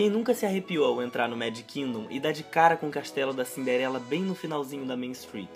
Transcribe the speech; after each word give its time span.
Quem 0.00 0.08
nunca 0.08 0.32
se 0.32 0.46
arrepiou 0.46 0.86
ao 0.86 1.02
entrar 1.02 1.28
no 1.28 1.36
Magic 1.36 1.62
Kingdom 1.64 2.06
e 2.08 2.18
dar 2.18 2.32
de 2.32 2.42
cara 2.42 2.74
com 2.74 2.88
o 2.88 2.90
castelo 2.90 3.34
da 3.34 3.44
Cinderela 3.44 4.00
bem 4.00 4.22
no 4.22 4.34
finalzinho 4.34 4.86
da 4.86 4.96
Main 4.96 5.10
Street? 5.10 5.50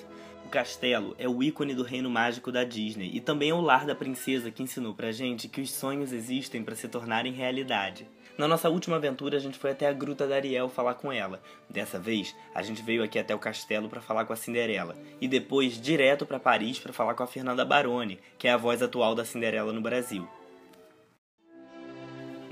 O 0.44 0.50
castelo 0.50 1.16
é 1.18 1.26
o 1.26 1.42
ícone 1.42 1.74
do 1.74 1.82
reino 1.82 2.10
mágico 2.10 2.52
da 2.52 2.62
Disney 2.62 3.10
e 3.14 3.22
também 3.22 3.48
é 3.48 3.54
o 3.54 3.62
lar 3.62 3.86
da 3.86 3.94
princesa 3.94 4.50
que 4.50 4.62
ensinou 4.62 4.92
pra 4.92 5.12
gente 5.12 5.48
que 5.48 5.62
os 5.62 5.72
sonhos 5.72 6.12
existem 6.12 6.62
para 6.62 6.76
se 6.76 6.86
tornarem 6.88 7.32
realidade. 7.32 8.06
Na 8.36 8.46
nossa 8.46 8.68
última 8.68 8.96
aventura, 8.96 9.38
a 9.38 9.40
gente 9.40 9.56
foi 9.56 9.70
até 9.70 9.88
a 9.88 9.94
Gruta 9.94 10.26
da 10.26 10.34
Ariel 10.34 10.68
falar 10.68 10.92
com 10.92 11.10
ela. 11.10 11.42
Dessa 11.70 11.98
vez, 11.98 12.36
a 12.54 12.60
gente 12.60 12.82
veio 12.82 13.02
aqui 13.02 13.18
até 13.18 13.34
o 13.34 13.38
castelo 13.38 13.88
para 13.88 14.02
falar 14.02 14.26
com 14.26 14.34
a 14.34 14.36
Cinderela 14.36 14.94
e 15.22 15.26
depois 15.26 15.80
direto 15.80 16.26
para 16.26 16.38
Paris 16.38 16.78
para 16.78 16.92
falar 16.92 17.14
com 17.14 17.22
a 17.22 17.26
Fernanda 17.26 17.64
Baroni, 17.64 18.18
que 18.36 18.46
é 18.46 18.52
a 18.52 18.58
voz 18.58 18.82
atual 18.82 19.14
da 19.14 19.24
Cinderela 19.24 19.72
no 19.72 19.80
Brasil. 19.80 20.28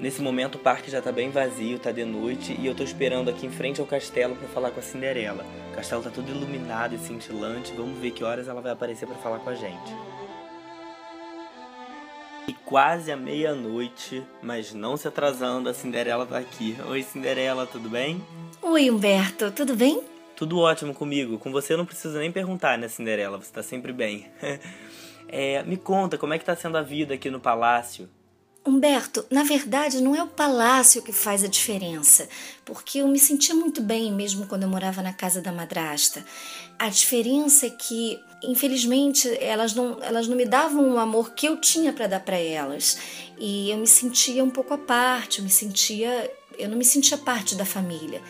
Nesse 0.03 0.21
momento 0.21 0.57
o 0.57 0.59
parque 0.59 0.91
já 0.91 1.01
tá 1.01 1.13
bem 1.13 1.31
vazio, 1.31 1.79
tá 1.79 1.93
de 1.93 2.05
noite 2.05 2.57
e 2.59 2.67
eu 2.67 2.75
tô 2.75 2.83
esperando 2.83 3.31
aqui 3.31 3.47
em 3.47 3.51
frente 3.53 3.81
ao 3.81 3.87
castelo 3.87 4.35
para 4.35 4.49
falar 4.49 4.73
com 4.73 4.81
a 4.81 4.83
Cinderela. 4.83 5.47
O 5.71 5.77
castelo 5.77 6.03
tá 6.03 6.11
todo 6.11 6.29
iluminado 6.29 6.97
e 6.97 6.99
cintilante, 6.99 7.73
vamos 7.73 7.97
ver 8.01 8.11
que 8.11 8.25
horas 8.25 8.49
ela 8.49 8.61
vai 8.61 8.73
aparecer 8.73 9.07
para 9.07 9.15
falar 9.19 9.39
com 9.39 9.51
a 9.51 9.55
gente. 9.55 9.95
E 12.49 12.53
quase 12.53 13.13
a 13.13 13.17
meia-noite, 13.17 14.27
mas 14.43 14.75
não 14.75 14.97
se 14.97 15.07
atrasando, 15.07 15.69
a 15.69 15.75
Cinderela 15.75 16.27
tá 16.27 16.37
aqui. 16.37 16.77
Oi 16.89 17.01
Cinderela, 17.05 17.65
tudo 17.65 17.89
bem? 17.89 18.21
Oi 18.61 18.91
Humberto, 18.91 19.53
tudo 19.53 19.77
bem? 19.77 20.03
Tudo 20.35 20.59
ótimo 20.59 20.93
comigo. 20.93 21.39
Com 21.39 21.53
você 21.53 21.75
eu 21.75 21.79
não 21.79 21.87
preciso 21.87 22.19
nem 22.19 22.33
perguntar, 22.33 22.77
né, 22.77 22.89
Cinderela? 22.89 23.39
Você 23.41 23.53
tá 23.53 23.63
sempre 23.63 23.93
bem. 23.93 24.27
é, 25.29 25.63
me 25.63 25.77
conta, 25.77 26.19
como 26.19 26.35
é 26.35 26.41
que 26.41 26.45
tá 26.45 26.57
sendo 26.57 26.77
a 26.77 26.83
vida 26.83 27.15
aqui 27.15 27.31
no 27.31 27.39
palácio? 27.39 28.09
Humberto, 28.65 29.25
na 29.29 29.43
verdade 29.43 30.01
não 30.01 30.15
é 30.15 30.23
o 30.23 30.29
palácio 30.29 31.03
que 31.03 31.13
faz 31.13 31.43
a 31.43 31.49
diferença, 31.49 32.29
porque 32.65 32.99
eu 32.99 33.09
me 33.09 33.19
sentia 33.19 33.57
muito 33.57 33.83
bem 33.83 34.13
mesmo 34.13 34.47
quando 34.47 34.63
eu 34.63 34.69
morava 34.69 35.03
na 35.03 35.13
casa 35.13 35.41
da 35.41 35.51
madrasta. 35.51 36.25
A 36.79 36.89
diferença 36.89 37.67
é 37.67 37.71
que, 37.71 38.21
infelizmente, 38.43 39.29
elas 39.41 39.75
não, 39.75 39.99
elas 40.03 40.29
não 40.29 40.37
me 40.37 40.45
davam 40.45 40.95
o 40.95 40.99
amor 40.99 41.33
que 41.33 41.47
eu 41.47 41.61
tinha 41.61 41.93
para 41.93 42.07
dar 42.07 42.21
para 42.21 42.37
elas. 42.37 42.99
E 43.39 43.71
eu 43.71 43.79
me 43.79 43.87
sentia 43.87 44.43
um 44.43 44.51
pouco 44.51 44.75
à 44.75 44.79
parte, 44.79 45.39
eu 45.39 45.45
me 45.45 45.51
sentia, 45.51 46.31
eu 46.59 46.69
não 46.69 46.77
me 46.77 46.85
sentia 46.85 47.19
parte 47.19 47.55
da 47.57 47.65
família. 47.65 48.23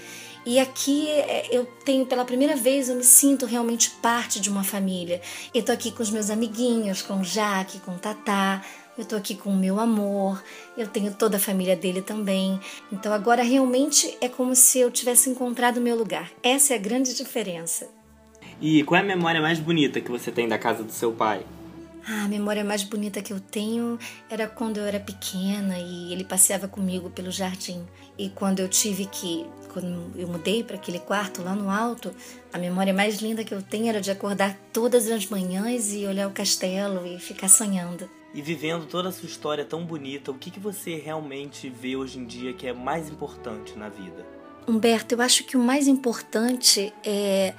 E 0.45 0.59
aqui 0.59 1.09
é, 1.09 1.49
eu 1.51 1.65
tenho, 1.85 2.05
pela 2.05 2.25
primeira 2.25 2.57
vez, 2.57 2.89
eu 2.89 2.97
me 2.97 3.05
sinto 3.05 3.47
realmente 3.47 3.91
parte 4.03 4.41
de 4.41 4.51
uma 4.51 4.65
família. 4.65 5.21
Eu 5.55 5.63
tô 5.63 5.71
aqui 5.71 5.93
com 5.93 6.03
os 6.03 6.11
meus 6.11 6.31
amiguinhos, 6.31 7.01
com 7.01 7.21
o 7.21 7.25
Jaque, 7.25 7.79
com 7.81 7.93
o 7.93 7.99
Tatá, 7.99 8.63
eu 8.97 9.05
tô 9.05 9.17
aqui 9.17 9.35
com 9.35 9.51
o 9.51 9.57
meu 9.57 9.81
amor, 9.81 10.43
eu 10.77 10.87
tenho 10.87 11.13
toda 11.15 11.37
a 11.37 11.41
família 11.41 11.75
dele 11.75 12.03
também. 12.03 12.61
Então 12.91 13.13
agora 13.13 13.43
realmente 13.43 14.17
é 14.21 14.29
como 14.29 14.55
se 14.55 14.79
eu 14.79 14.91
tivesse 14.91 15.31
encontrado 15.31 15.79
o 15.79 15.81
meu 15.81 15.97
lugar. 15.97 16.31
Essa 16.43 16.75
é 16.75 16.77
a 16.77 16.81
grande 16.81 17.15
diferença. 17.15 17.89
E 18.61 18.85
qual 18.85 19.01
é 19.01 19.03
a 19.03 19.07
memória 19.07 19.41
mais 19.41 19.59
bonita 19.59 20.01
que 20.01 20.11
você 20.11 20.31
tem 20.31 20.47
da 20.47 20.59
casa 20.59 20.83
do 20.83 20.93
seu 20.93 21.13
pai? 21.13 21.45
Ah, 22.07 22.25
a 22.25 22.29
memória 22.29 22.65
mais 22.65 22.83
bonita 22.83 23.23
que 23.23 23.33
eu 23.33 23.39
tenho 23.39 23.97
era 24.29 24.49
quando 24.49 24.79
eu 24.79 24.85
era 24.85 24.99
pequena 24.99 25.79
e 25.79 26.13
ele 26.13 26.25
passeava 26.25 26.67
comigo 26.67 27.09
pelo 27.11 27.31
jardim. 27.31 27.87
E 28.19 28.29
quando 28.29 28.59
eu 28.59 28.69
tive 28.69 29.07
que, 29.07 29.47
quando 29.73 30.11
eu 30.17 30.27
mudei 30.27 30.65
para 30.65 30.77
aquele 30.77 30.99
quarto 30.99 31.43
lá 31.43 31.55
no 31.55 31.71
alto, 31.71 32.13
a 32.53 32.59
memória 32.59 32.93
mais 32.93 33.23
linda 33.23 33.45
que 33.45 33.55
eu 33.55 33.63
tenho 33.63 33.89
era 33.89 34.01
de 34.01 34.11
acordar 34.11 34.59
todas 34.73 35.09
as 35.09 35.27
manhãs 35.27 35.93
e 35.95 36.05
olhar 36.05 36.29
o 36.29 36.33
castelo 36.33 37.07
e 37.07 37.19
ficar 37.21 37.49
sonhando. 37.49 38.11
E 38.35 38.41
vivendo 38.41 38.87
toda 38.87 39.11
a 39.11 39.13
sua 39.13 39.27
história 39.27 39.65
tão 39.65 39.85
bonita, 39.85 40.31
o 40.31 40.35
que, 40.35 40.51
que 40.51 40.59
você 40.59 40.97
realmente 40.97 41.69
vê 41.69 41.97
hoje 41.97 42.19
em 42.19 42.25
dia 42.25 42.53
que 42.53 42.67
é 42.67 42.73
mais 42.73 43.09
importante 43.09 43.77
na 43.77 43.89
vida? 43.89 44.27
Humberto, 44.67 45.15
eu 45.15 45.21
acho 45.21 45.45
que 45.45 45.57
o 45.57 45.61
mais 45.61 45.87
importante 45.87 46.93
é, 47.05 47.53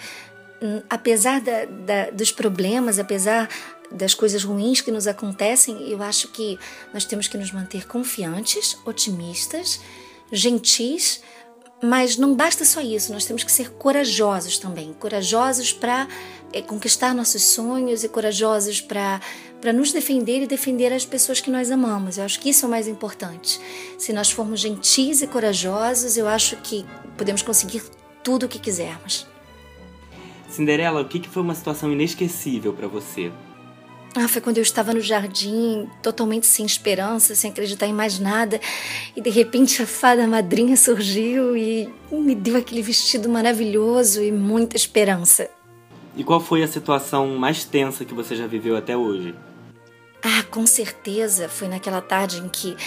hum, 0.62 0.82
apesar 0.90 1.42
da, 1.42 1.66
da, 1.66 2.10
dos 2.10 2.32
problemas, 2.32 2.98
apesar 2.98 3.48
das 3.92 4.16
coisas 4.16 4.44
ruins 4.44 4.82
que 4.82 4.92
nos 4.92 5.06
acontecem, 5.06 5.90
eu 5.90 6.02
acho 6.02 6.30
que 6.30 6.58
nós 6.92 7.06
temos 7.06 7.28
que 7.28 7.38
nos 7.38 7.52
manter 7.52 7.86
confiantes, 7.86 8.76
otimistas, 8.84 9.80
gentis, 10.32 11.22
mas 11.84 12.18
não 12.18 12.34
basta 12.34 12.66
só 12.66 12.82
isso, 12.82 13.12
nós 13.12 13.26
temos 13.26 13.44
que 13.44 13.52
ser 13.52 13.72
corajosos 13.74 14.58
também 14.58 14.94
corajosos 14.94 15.74
para 15.74 16.08
é, 16.54 16.62
conquistar 16.62 17.14
nossos 17.14 17.44
sonhos 17.44 18.04
e 18.04 18.10
corajosos 18.10 18.80
para 18.80 19.20
nos 19.72 19.94
defender 19.94 20.42
e 20.42 20.48
defender 20.48 20.92
as 20.92 21.06
pessoas 21.06 21.40
que 21.40 21.50
nós 21.50 21.72
amamos. 21.72 22.18
Eu 22.18 22.26
acho 22.26 22.40
que 22.40 22.50
isso 22.50 22.66
é 22.66 22.68
o 22.68 22.72
mais 22.72 22.88
importante. 22.88 23.62
Se 23.98 24.12
nós 24.12 24.32
formos 24.32 24.60
gentis 24.60 25.22
e 25.22 25.28
corajosos, 25.28 26.18
eu 26.18 26.28
acho 26.28 26.58
que 26.58 26.86
podemos 27.18 27.42
conseguir 27.42 27.84
tudo 28.24 28.46
o 28.46 28.50
que 28.50 28.60
quisermos. 28.60 29.26
Cinderela, 30.50 31.02
o 31.02 31.08
que 31.08 31.30
foi 31.30 31.42
uma 31.42 31.56
situação 31.56 31.92
inesquecível 31.92 32.74
para 32.74 32.88
você? 32.88 33.32
Ah, 34.16 34.28
foi 34.28 34.42
quando 34.42 34.58
eu 34.58 34.64
estava 34.64 34.94
no 34.94 35.02
jardim, 35.02 35.90
totalmente 36.04 36.46
sem 36.46 36.64
esperança, 36.66 37.34
sem 37.34 37.50
acreditar 37.50 37.88
em 37.88 37.94
mais 37.94 38.20
nada, 38.20 38.62
e 39.16 39.22
de 39.22 39.32
repente 39.32 39.82
a 39.82 39.88
fada 39.88 40.28
madrinha 40.28 40.78
surgiu 40.78 41.58
e 41.58 41.90
me 42.12 42.36
deu 42.36 42.56
aquele 42.56 42.84
vestido 42.84 43.28
maravilhoso 43.28 44.22
e 44.22 44.32
muita 44.32 44.76
esperança. 44.76 45.50
E 46.16 46.24
qual 46.24 46.40
foi 46.40 46.62
a 46.62 46.68
situação 46.68 47.28
mais 47.38 47.66
tensa 47.66 48.06
que 48.06 48.14
você 48.14 48.36
já 48.36 48.46
viveu 48.46 48.78
até 48.78 48.96
hoje? 48.96 49.34
Ah, 50.24 50.44
com 50.50 50.66
certeza, 50.66 51.50
foi 51.50 51.68
naquela 51.68 52.00
tarde 52.02 52.40
em 52.40 52.48
que 52.48 52.78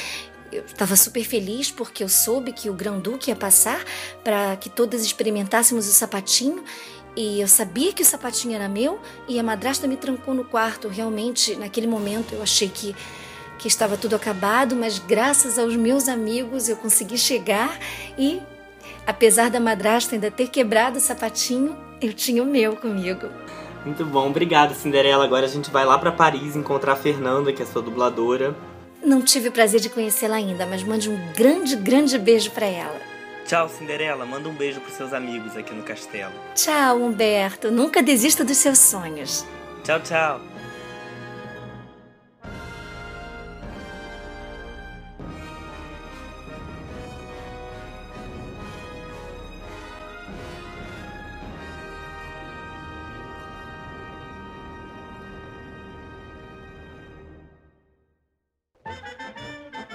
eu 0.51 0.65
estava 0.65 0.97
super 0.97 1.23
feliz 1.23 1.71
porque 1.71 2.03
eu 2.03 2.09
soube 2.09 2.51
que 2.53 2.71
o 2.71 2.73
Grão-Duque 2.73 3.31
ia 3.31 3.37
passar 3.37 3.85
para 4.25 4.57
que 4.57 4.71
todas 4.71 5.03
experimentássemos 5.03 5.87
o 5.87 5.93
sapatinho 5.93 6.65
e 7.15 7.41
eu 7.41 7.49
sabia 7.49 7.93
que 7.93 8.03
o 8.03 8.05
sapatinho 8.07 8.55
era 8.55 8.69
meu 8.69 9.01
e 9.29 9.39
a 9.39 9.43
madrasta 9.43 9.87
me 9.87 9.97
trancou 9.97 10.35
no 10.35 10.45
quarto. 10.45 10.89
Realmente, 10.89 11.57
naquele 11.57 11.87
momento, 11.87 12.35
eu 12.35 12.43
achei 12.43 12.69
que, 12.69 12.95
que 13.59 13.69
estava 13.69 13.97
tudo 13.97 14.17
acabado, 14.17 14.77
mas 14.77 14.99
graças 14.99 15.59
aos 15.59 15.77
meus 15.77 16.09
amigos 16.09 16.69
eu 16.69 16.77
consegui 16.77 17.19
chegar 17.19 17.79
e, 18.19 18.41
apesar 19.07 19.51
da 19.51 19.59
madrasta 19.61 20.15
ainda 20.15 20.31
ter 20.31 20.49
quebrado 20.49 20.99
o 20.99 21.01
sapatinho, 21.01 21.77
eu 22.01 22.13
tinha 22.13 22.43
o 22.43 22.47
meu 22.47 22.77
comigo. 22.77 23.29
Muito 23.87 24.05
bom, 24.05 24.29
obrigada 24.29 24.75
Cinderela. 24.75 25.25
Agora 25.25 25.47
a 25.47 25.49
gente 25.49 25.71
vai 25.71 25.85
lá 25.85 25.97
para 25.97 26.11
Paris 26.11 26.57
encontrar 26.57 26.95
a 26.95 26.97
Fernanda, 26.97 27.53
que 27.53 27.63
é 27.63 27.65
sua 27.65 27.81
dubladora. 27.81 28.55
Não 29.03 29.23
tive 29.23 29.49
o 29.49 29.53
prazer 29.53 29.79
de 29.79 29.89
conhecê-la 29.89 30.35
ainda, 30.37 30.67
mas 30.67 30.83
mande 30.83 31.09
um 31.09 31.17
grande, 31.37 31.77
grande 31.77 32.19
beijo 32.19 32.51
para 32.51 32.67
ela. 32.67 33.01
Tchau, 33.47 33.69
Cinderela. 33.69 34.27
Manda 34.27 34.49
um 34.49 34.55
beijo 34.55 34.81
pros 34.81 34.95
seus 34.95 35.13
amigos 35.13 35.57
aqui 35.57 35.73
no 35.73 35.85
castelo. 35.85 36.33
Tchau, 36.57 36.97
Humberto. 36.99 37.71
Nunca 37.71 38.03
desista 38.03 38.45
dos 38.45 38.57
seus 38.57 38.81
sonhos. 38.81 39.47
Tchau, 39.85 40.01
tchau. 40.01 40.56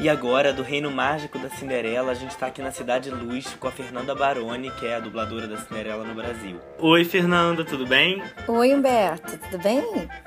E 0.02 0.10
agora, 0.10 0.52
do 0.52 0.64
Reino 0.64 0.90
Mágico 0.90 1.38
da 1.38 1.48
Cinderela, 1.48 2.12
a 2.12 2.16
gente 2.16 2.36
tá 2.36 2.48
aqui 2.48 2.60
na 2.60 2.72
Cidade 2.72 3.12
Luz 3.12 3.46
com 3.60 3.68
a 3.68 3.72
Fernanda 3.72 4.16
Baroni, 4.16 4.72
que 4.72 4.88
é 4.88 4.96
a 4.96 5.00
dubladora 5.00 5.48
da 5.48 5.58
Cinderela 5.58 6.04
no 6.04 6.16
Brasil. 6.16 6.60
Oi, 6.80 7.06
Fernanda, 7.06 7.64
tudo 7.64 7.86
bem? 7.86 8.20
Oi, 8.48 8.74
Humberto, 8.74 9.38
tudo 9.38 9.62
bem? 9.62 9.84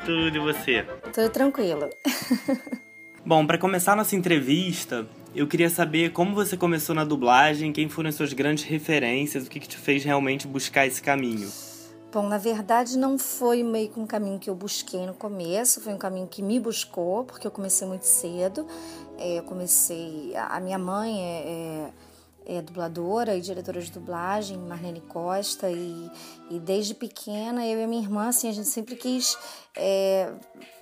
Tudo, 0.06 0.36
e 0.36 0.38
você? 0.38 0.86
Tudo 1.12 1.28
tranquilo. 1.28 1.90
Bom, 3.26 3.44
para 3.44 3.58
começar 3.58 3.96
nossa 3.96 4.14
entrevista, 4.14 5.08
eu 5.34 5.48
queria 5.48 5.68
saber 5.68 6.12
como 6.12 6.36
você 6.36 6.56
começou 6.56 6.94
na 6.94 7.02
dublagem, 7.02 7.72
quem 7.72 7.88
foram 7.88 8.10
as 8.10 8.14
suas 8.14 8.32
grandes 8.32 8.62
referências, 8.62 9.44
o 9.44 9.50
que, 9.50 9.58
que 9.58 9.66
te 9.66 9.76
fez 9.76 10.04
realmente 10.04 10.46
buscar 10.46 10.86
esse 10.86 11.02
caminho. 11.02 11.50
Bom, 12.14 12.28
na 12.28 12.38
verdade 12.38 12.96
não 12.96 13.18
foi 13.18 13.64
meio 13.64 13.88
que 13.88 13.98
um 13.98 14.06
caminho 14.06 14.38
que 14.38 14.48
eu 14.48 14.54
busquei 14.54 15.04
no 15.04 15.14
começo, 15.14 15.80
foi 15.80 15.92
um 15.92 15.98
caminho 15.98 16.28
que 16.28 16.42
me 16.42 16.60
buscou, 16.60 17.24
porque 17.24 17.44
eu 17.44 17.50
comecei 17.50 17.88
muito 17.88 18.04
cedo. 18.04 18.64
É, 19.18 19.38
eu 19.38 19.42
comecei. 19.44 20.34
A 20.36 20.60
minha 20.60 20.78
mãe 20.78 21.20
é, 21.20 21.92
é, 22.46 22.56
é, 22.56 22.62
dubladora 22.62 23.36
e 23.36 23.40
diretora 23.40 23.80
de 23.80 23.90
dublagem, 23.90 24.58
Marlene 24.58 25.00
Costa, 25.00 25.70
e, 25.70 26.10
e 26.50 26.58
desde 26.58 26.94
pequena 26.94 27.66
eu 27.66 27.80
e 27.80 27.84
a 27.84 27.86
minha 27.86 28.02
irmã, 28.02 28.28
assim, 28.28 28.48
a 28.48 28.52
gente 28.52 28.68
sempre 28.68 28.96
quis 28.96 29.38
é, 29.76 30.32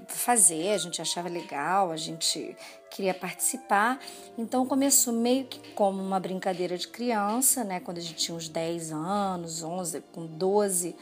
fazer, 0.08 0.73
a 0.73 0.79
gente 0.79 1.00
achava 1.00 1.29
legal, 1.29 1.90
a 1.90 1.96
gente 1.96 2.56
queria 2.90 3.14
participar. 3.14 3.99
Então 4.37 4.67
começou 4.67 5.12
meio 5.12 5.44
que 5.44 5.73
como 5.73 6.02
uma 6.02 6.19
brincadeira 6.19 6.76
de 6.76 6.88
criança, 6.88 7.64
né? 7.64 7.81
Quando 7.81 7.99
a 7.99 8.00
gente 8.00 8.17
tinha 8.17 8.37
uns 8.37 8.49
10 8.49 8.93
anos, 8.93 9.62
11, 9.62 10.02
com 10.12 10.26
12, 10.26 10.96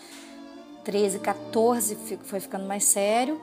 13, 0.85 1.19
14, 1.19 1.97
foi 2.23 2.41
ficando 2.41 2.67
mais 2.67 2.85
sério. 2.85 3.41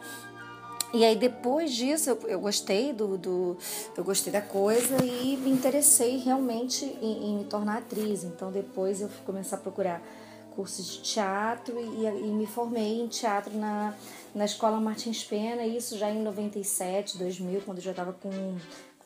E 0.93 1.03
aí 1.03 1.15
depois 1.15 1.73
disso 1.73 2.09
eu, 2.09 2.19
eu 2.27 2.39
gostei 2.39 2.93
do, 2.93 3.17
do, 3.17 3.57
eu 3.95 4.03
gostei 4.03 4.31
da 4.31 4.41
coisa 4.41 5.03
e 5.03 5.37
me 5.37 5.49
interessei 5.49 6.17
realmente 6.17 6.85
em, 7.01 7.29
em 7.29 7.37
me 7.37 7.43
tornar 7.45 7.79
atriz. 7.79 8.23
Então 8.23 8.51
depois 8.51 9.01
eu 9.01 9.09
fui 9.09 9.25
começar 9.25 9.57
a 9.57 9.59
procurar 9.59 10.01
cursos 10.55 10.87
de 10.87 11.01
teatro 11.01 11.79
e, 11.79 12.05
e, 12.05 12.31
me 12.31 12.47
formei 12.47 13.01
em 13.01 13.07
teatro 13.07 13.55
na, 13.55 13.93
na 14.33 14.45
escola 14.45 14.79
Martins 14.79 15.23
Pena, 15.23 15.63
isso 15.63 15.95
já 15.95 16.09
em 16.09 16.23
97, 16.23 17.15
2000, 17.19 17.61
quando 17.61 17.77
eu 17.77 17.83
já 17.83 17.91
estava 17.91 18.11
com 18.11 18.57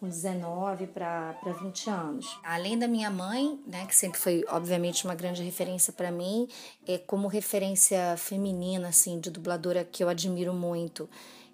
com 0.01 0.09
19 0.09 0.87
para 0.87 1.35
20 1.61 1.89
anos. 1.91 2.39
Além 2.43 2.75
da 2.77 2.87
minha 2.87 3.11
mãe, 3.11 3.59
né, 3.67 3.85
que 3.85 3.95
sempre 3.95 4.19
foi 4.19 4.43
obviamente 4.49 5.05
uma 5.05 5.13
grande 5.13 5.43
referência 5.43 5.93
para 5.93 6.11
mim, 6.11 6.47
é 6.87 6.97
como 6.97 7.27
referência 7.27 8.17
feminina 8.17 8.87
assim 8.87 9.19
de 9.19 9.29
dubladora 9.29 9.85
que 9.85 10.03
eu 10.03 10.09
admiro 10.09 10.55
muito. 10.55 11.07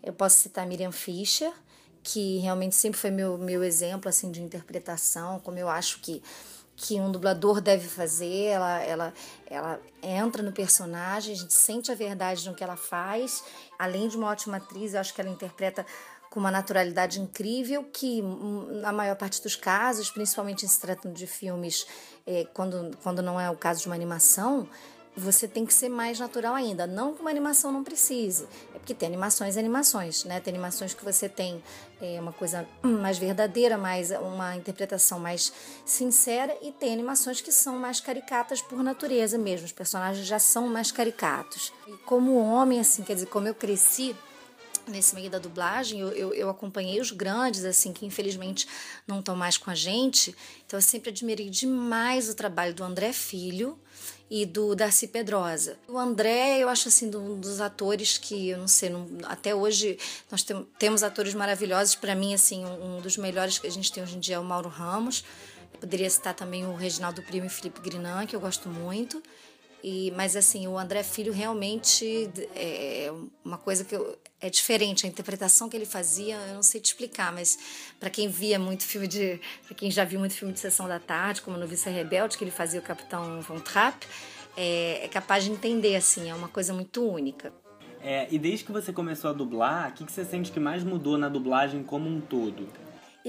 Eu 0.03 0.13
posso 0.13 0.37
citar 0.37 0.65
Miriam 0.65 0.91
Fischer, 0.91 1.51
que 2.03 2.37
realmente 2.37 2.75
sempre 2.75 2.99
foi 2.99 3.11
meu, 3.11 3.37
meu 3.37 3.63
exemplo 3.63 4.07
assim 4.07 4.31
de 4.31 4.41
interpretação, 4.41 5.39
como 5.39 5.57
eu 5.57 5.67
acho 5.67 5.99
que 5.99 6.21
que 6.79 7.01
um 7.01 7.11
dublador 7.11 7.59
deve 7.59 7.87
fazer, 7.87 8.49
ela, 8.49 8.79
ela, 8.83 9.13
ela 9.47 9.81
entra 10.01 10.43
no 10.43 10.51
personagem, 10.51 11.33
a 11.33 11.35
gente 11.35 11.51
sente 11.51 11.91
a 11.91 11.95
verdade 11.95 12.47
no 12.47 12.53
que 12.53 12.63
ela 12.63 12.77
faz. 12.77 13.43
Além 13.79 14.07
de 14.07 14.15
uma 14.15 14.27
ótima 14.27 14.57
atriz, 14.57 14.93
eu 14.93 14.99
acho 14.99 15.11
que 15.11 15.19
ela 15.19 15.29
interpreta 15.31 15.83
com 16.29 16.39
uma 16.39 16.51
naturalidade 16.51 17.19
incrível 17.19 17.83
que, 17.83 18.21
hum, 18.21 18.79
na 18.79 18.91
maior 18.91 19.15
parte 19.15 19.41
dos 19.41 19.55
casos, 19.55 20.11
principalmente 20.11 20.67
se 20.67 20.79
tratando 20.79 21.15
de 21.15 21.25
filmes, 21.25 21.87
é, 22.27 22.45
quando, 22.53 22.95
quando 23.01 23.23
não 23.23 23.41
é 23.41 23.49
o 23.49 23.55
caso 23.55 23.81
de 23.81 23.87
uma 23.87 23.95
animação, 23.95 24.69
você 25.19 25.47
tem 25.47 25.65
que 25.65 25.73
ser 25.73 25.89
mais 25.89 26.19
natural 26.19 26.53
ainda. 26.53 26.85
Não 26.85 27.13
que 27.13 27.21
uma 27.21 27.29
animação 27.29 27.71
não 27.71 27.83
precise, 27.83 28.47
é 28.73 28.77
porque 28.77 28.93
tem 28.93 29.07
animações 29.07 29.55
e 29.55 29.59
animações, 29.59 30.23
né? 30.25 30.39
Tem 30.39 30.53
animações 30.53 30.93
que 30.93 31.03
você 31.03 31.27
tem 31.27 31.61
é, 31.99 32.19
uma 32.21 32.31
coisa 32.31 32.67
mais 32.83 33.17
verdadeira, 33.17 33.77
mais 33.77 34.11
uma 34.11 34.55
interpretação 34.55 35.19
mais 35.19 35.51
sincera, 35.85 36.55
e 36.61 36.71
tem 36.71 36.93
animações 36.93 37.41
que 37.41 37.51
são 37.51 37.79
mais 37.79 37.99
caricatas 37.99 38.61
por 38.61 38.83
natureza 38.83 39.37
mesmo. 39.37 39.65
Os 39.65 39.71
personagens 39.71 40.25
já 40.25 40.37
são 40.37 40.67
mais 40.67 40.91
caricatos. 40.91 41.73
E 41.87 41.93
como 42.05 42.37
homem, 42.37 42.79
assim, 42.79 43.01
quer 43.03 43.15
dizer, 43.15 43.27
como 43.27 43.47
eu 43.47 43.55
cresci 43.55 44.15
nesse 44.87 45.15
meio 45.15 45.29
da 45.29 45.39
dublagem, 45.39 45.99
eu, 45.99 46.09
eu, 46.09 46.33
eu, 46.33 46.49
acompanhei 46.49 47.01
os 47.01 47.11
grandes, 47.11 47.65
assim, 47.65 47.91
que 47.91 48.05
infelizmente 48.05 48.67
não 49.05 49.19
estão 49.19 49.35
mais 49.35 49.57
com 49.57 49.69
a 49.69 49.75
gente. 49.75 50.35
Então 50.65 50.77
eu 50.77 50.81
sempre 50.81 51.09
admirei 51.09 51.49
demais 51.49 52.29
o 52.29 52.35
trabalho 52.35 52.73
do 52.73 52.83
André 52.83 53.11
Filho 53.11 53.77
e 54.29 54.45
do 54.45 54.75
Darcy 54.75 55.07
Pedrosa. 55.07 55.77
O 55.87 55.97
André, 55.97 56.59
eu 56.59 56.69
acho 56.69 56.89
assim, 56.89 57.07
um 57.15 57.39
dos 57.39 57.61
atores 57.61 58.17
que, 58.17 58.49
eu 58.49 58.57
não 58.57 58.67
sei, 58.67 58.89
não, 58.89 59.07
até 59.23 59.55
hoje 59.55 59.97
nós 60.29 60.43
tem, 60.43 60.67
temos 60.77 61.03
atores 61.03 61.33
maravilhosos. 61.33 61.95
Para 61.95 62.13
mim, 62.13 62.33
assim, 62.33 62.65
um, 62.65 62.97
um, 62.97 63.01
dos 63.01 63.17
melhores 63.17 63.57
que 63.57 63.67
a 63.67 63.71
gente 63.71 63.91
tem 63.91 64.03
hoje 64.03 64.17
em 64.17 64.19
dia 64.19 64.35
é 64.35 64.39
o 64.39 64.43
Mauro 64.43 64.69
Ramos. 64.69 65.23
Poderia 65.79 66.09
citar 66.09 66.33
também 66.33 66.65
o 66.65 66.75
Reginaldo 66.75 67.21
Primo 67.21 67.45
e 67.45 67.49
Felipe 67.49 67.79
Grinan, 67.79 68.25
que 68.25 68.35
eu 68.35 68.39
gosto 68.39 68.67
muito. 68.67 69.21
E, 69.83 70.11
mas 70.15 70.35
assim, 70.35 70.67
o 70.67 70.77
André 70.77 71.03
Filho 71.03 71.31
realmente 71.31 72.29
é 72.55 73.11
uma 73.45 73.57
coisa 73.57 73.85
que 73.85 73.95
eu, 73.95 74.17
é 74.41 74.49
diferente. 74.49 75.05
A 75.05 75.09
interpretação 75.09 75.69
que 75.69 75.77
ele 75.77 75.85
fazia, 75.85 76.35
eu 76.35 76.55
não 76.55 76.63
sei 76.63 76.81
te 76.81 76.85
explicar, 76.85 77.31
mas 77.31 77.57
para 77.99 78.09
quem 78.09 78.27
via 78.27 78.57
muito 78.57 78.83
filme 78.83 79.07
de. 79.07 79.39
para 79.65 79.75
quem 79.75 79.91
já 79.91 80.03
viu 80.03 80.19
muito 80.19 80.33
filme 80.33 80.53
de 80.53 80.59
Sessão 80.59 80.87
da 80.87 80.99
Tarde, 80.99 81.41
como 81.41 81.57
no 81.57 81.67
Vice 81.67 81.89
Rebelde, 81.89 82.37
que 82.37 82.43
ele 82.43 82.51
fazia 82.51 82.79
o 82.79 82.83
Capitão 82.83 83.41
Von 83.41 83.59
Trapp, 83.59 84.05
é, 84.55 85.05
é 85.05 85.07
capaz 85.07 85.43
de 85.43 85.51
entender, 85.51 85.95
assim, 85.95 86.29
é 86.29 86.33
uma 86.33 86.47
coisa 86.47 86.73
muito 86.73 87.07
única. 87.07 87.53
É, 88.01 88.27
e 88.31 88.37
desde 88.37 88.63
que 88.63 88.71
você 88.71 88.93
começou 88.93 89.29
a 89.29 89.33
dublar, 89.33 89.89
o 89.89 89.93
que, 89.93 90.05
que 90.05 90.11
você 90.11 90.23
sente 90.23 90.51
que 90.51 90.59
mais 90.59 90.83
mudou 90.83 91.17
na 91.17 91.29
dublagem 91.29 91.83
como 91.83 92.09
um 92.09 92.21
todo? 92.21 92.67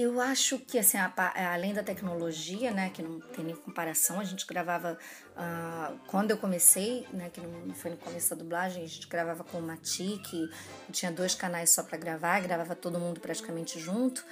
Eu 0.01 0.21
acho 0.21 0.57
que, 0.59 0.79
assim, 0.79 0.97
a, 0.97 1.11
a, 1.13 1.53
além 1.53 1.73
da 1.73 1.83
tecnologia, 1.83 2.71
né, 2.71 2.89
que 2.89 3.01
não 3.01 3.19
tem 3.19 3.43
nem 3.43 3.53
comparação, 3.53 4.17
a 4.21 4.23
gente 4.23 4.45
gravava, 4.45 4.97
uh, 5.35 5.99
quando 6.07 6.31
eu 6.31 6.37
comecei, 6.37 7.05
né, 7.11 7.29
que 7.29 7.41
não 7.41 7.75
foi 7.75 7.91
no 7.91 7.97
começo 7.97 8.29
da 8.29 8.37
dublagem, 8.37 8.81
a 8.81 8.87
gente 8.87 9.09
gravava 9.09 9.43
com 9.43 9.57
o 9.57 9.61
Mati, 9.61 10.21
que 10.23 10.49
tinha 10.89 11.11
dois 11.11 11.35
canais 11.35 11.71
só 11.71 11.83
para 11.83 11.97
gravar, 11.97 12.39
gravava 12.39 12.75
todo 12.75 12.97
mundo 12.97 13.19
praticamente 13.19 13.77
junto. 13.77 14.23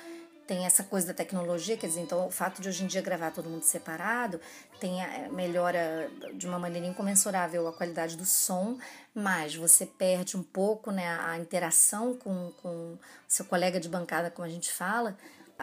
Tem 0.48 0.66
essa 0.66 0.86
coisa 0.86 1.08
da 1.08 1.14
tecnologia, 1.14 1.76
quer 1.76 1.88
dizer, 1.88 2.00
então 2.00 2.26
o 2.26 2.32
fato 2.32 2.62
de 2.62 2.70
hoje 2.70 2.86
em 2.86 2.88
dia 2.88 3.02
gravar 3.02 3.32
todo 3.32 3.50
mundo 3.50 3.64
separado 3.64 4.40
tem 4.80 5.04
a, 5.04 5.28
melhora 5.28 6.10
de 6.34 6.48
uma 6.48 6.58
maneira 6.58 6.88
incomensurável 6.88 7.68
a 7.68 7.74
qualidade 7.74 8.16
do 8.16 8.24
som, 8.24 8.78
mas 9.14 9.54
você 9.54 9.86
perde 9.86 10.38
um 10.38 10.44
pouco 10.44 10.92
né, 10.92 11.20
a 11.26 11.38
interação 11.38 12.16
com, 12.16 12.54
com 12.62 12.98
seu 13.28 13.44
colega 13.44 13.82
de 13.82 13.90
bancada, 13.90 14.32
como 14.32 14.48
a 14.48 14.50
gente 14.50 14.72
fala, 14.72 15.18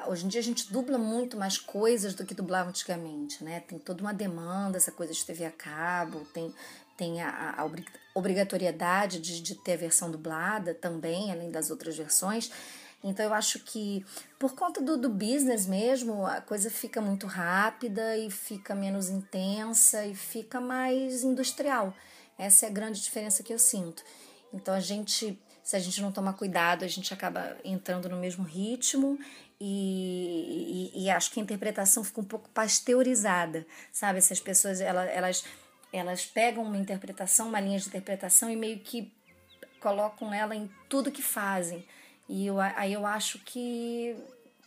Hoje 0.07 0.27
em 0.27 0.29
dia 0.29 0.41
a 0.41 0.45
gente 0.45 0.73
dubla 0.73 0.99
muito 0.99 1.37
mais 1.37 1.57
coisas 1.57 2.15
do 2.15 2.25
que 2.25 2.35
dublava 2.35 2.69
antigamente, 2.69 3.43
né? 3.45 3.61
Tem 3.61 3.79
toda 3.79 4.03
uma 4.03 4.13
demanda, 4.13 4.77
essa 4.77 4.91
coisa 4.91 5.13
de 5.13 5.25
TV 5.25 5.45
a 5.45 5.51
cabo, 5.51 6.27
tem, 6.33 6.53
tem 6.97 7.23
a, 7.23 7.55
a 7.57 7.71
obrigatoriedade 8.15 9.21
de, 9.21 9.41
de 9.41 9.55
ter 9.55 9.75
a 9.75 9.77
versão 9.77 10.11
dublada 10.11 10.75
também, 10.75 11.31
além 11.31 11.51
das 11.51 11.71
outras 11.71 11.97
versões. 11.97 12.51
Então 13.05 13.25
eu 13.25 13.35
acho 13.35 13.61
que 13.61 14.05
por 14.39 14.55
conta 14.55 14.81
do, 14.81 14.97
do 14.97 15.11
business 15.11 15.67
mesmo, 15.67 16.27
a 16.27 16.41
coisa 16.41 16.71
fica 16.71 17.01
muito 17.01 17.27
rápida 17.27 18.17
e 18.17 18.31
fica 18.31 18.75
menos 18.75 19.11
intensa 19.11 20.07
e 20.07 20.15
fica 20.15 20.61
mais 20.61 21.23
industrial. 21.23 21.95
Essa 22.39 22.67
é 22.67 22.69
a 22.69 22.73
grande 22.73 23.01
diferença 23.03 23.43
que 23.43 23.53
eu 23.53 23.59
sinto. 23.59 24.03
Então 24.55 24.73
a 24.73 24.81
gente, 24.81 25.39
se 25.63 25.77
a 25.77 25.79
gente 25.79 26.01
não 26.01 26.11
tomar 26.11 26.33
cuidado, 26.33 26.85
a 26.85 26.89
gente 26.89 27.13
acaba 27.13 27.57
entrando 27.63 28.09
no 28.09 28.17
mesmo 28.17 28.43
ritmo 28.43 29.19
e, 29.61 30.91
e, 30.95 31.05
e, 31.05 31.11
acho 31.11 31.31
que 31.31 31.41
a 31.41 31.43
interpretação 31.43 32.03
fica 32.03 32.21
um 32.21 32.25
pouco 32.25 32.49
pasteurizada, 32.51 33.67
sabe? 33.93 34.19
Essas 34.19 34.41
pessoas, 34.41 34.81
elas, 34.81 35.09
elas, 35.11 35.45
elas 35.93 36.27
pegam 36.27 36.65
uma 36.65 36.77
interpretação, 36.77 37.49
uma 37.49 37.61
linha 37.61 37.79
de 37.79 37.87
interpretação 37.87 38.51
e 38.51 38.57
meio 38.57 38.81
que 38.81 39.13
colocam 39.81 40.33
ela 40.35 40.55
em 40.55 40.69
tudo 40.89 41.13
que 41.13 41.23
fazem. 41.23 41.85
E 42.29 42.47
eu, 42.47 42.61
aí 42.61 42.93
eu 42.93 43.07
acho 43.07 43.39
que, 43.41 44.17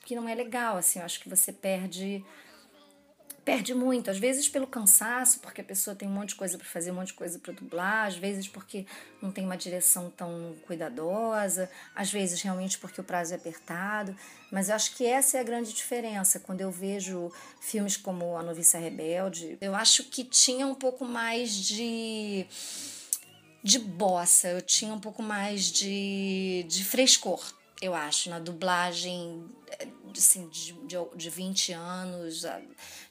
que 0.06 0.16
não 0.16 0.30
é 0.30 0.36
legal, 0.36 0.78
assim, 0.78 1.00
eu 1.00 1.06
acho 1.06 1.20
que 1.20 1.30
você 1.30 1.52
perde 1.52 2.24
perde 3.48 3.74
muito, 3.74 4.12
às 4.12 4.18
vezes 4.18 4.50
pelo 4.50 4.68
cansaço, 4.68 5.40
porque 5.40 5.62
a 5.62 5.64
pessoa 5.64 5.96
tem 5.96 6.06
um 6.06 6.12
monte 6.12 6.30
de 6.30 6.36
coisa 6.36 6.58
para 6.58 6.68
fazer, 6.68 6.92
um 6.92 6.96
monte 6.96 7.08
de 7.08 7.14
coisa 7.14 7.40
para 7.40 7.54
dublar, 7.54 8.08
às 8.08 8.18
vezes 8.18 8.46
porque 8.46 8.86
não 9.22 9.32
tem 9.32 9.46
uma 9.46 9.56
direção 9.56 10.10
tão 10.10 10.54
cuidadosa, 10.68 11.70
às 11.96 12.12
vezes 12.12 12.42
realmente 12.42 12.78
porque 12.78 13.00
o 13.00 13.04
prazo 13.06 13.32
é 13.32 13.38
apertado, 13.38 14.14
mas 14.52 14.68
eu 14.68 14.76
acho 14.76 14.94
que 14.98 15.06
essa 15.06 15.38
é 15.38 15.40
a 15.40 15.44
grande 15.46 15.72
diferença 15.72 16.42
quando 16.42 16.60
eu 16.60 16.70
vejo 16.70 17.32
filmes 17.62 17.96
como 17.96 18.36
A 18.36 18.44
Noviça 18.44 18.80
Rebelde, 18.80 19.58
eu 19.62 19.74
acho 19.74 20.04
que 20.04 20.26
tinha 20.26 20.68
um 20.68 20.76
pouco 20.76 21.06
mais 21.06 21.56
de 21.56 22.46
de 23.64 23.80
bossa, 23.80 24.50
eu 24.50 24.62
tinha 24.62 24.94
um 24.94 25.00
pouco 25.00 25.24
mais 25.24 25.72
de, 25.72 26.66
de 26.68 26.86
frescor 26.86 27.42
eu 27.82 27.94
acho, 27.94 28.30
na 28.30 28.40
dublagem 28.40 29.46
assim, 30.16 30.48
de, 30.48 30.74
de, 30.74 30.96
de 31.16 31.30
20 31.30 31.74
anos, 31.74 32.46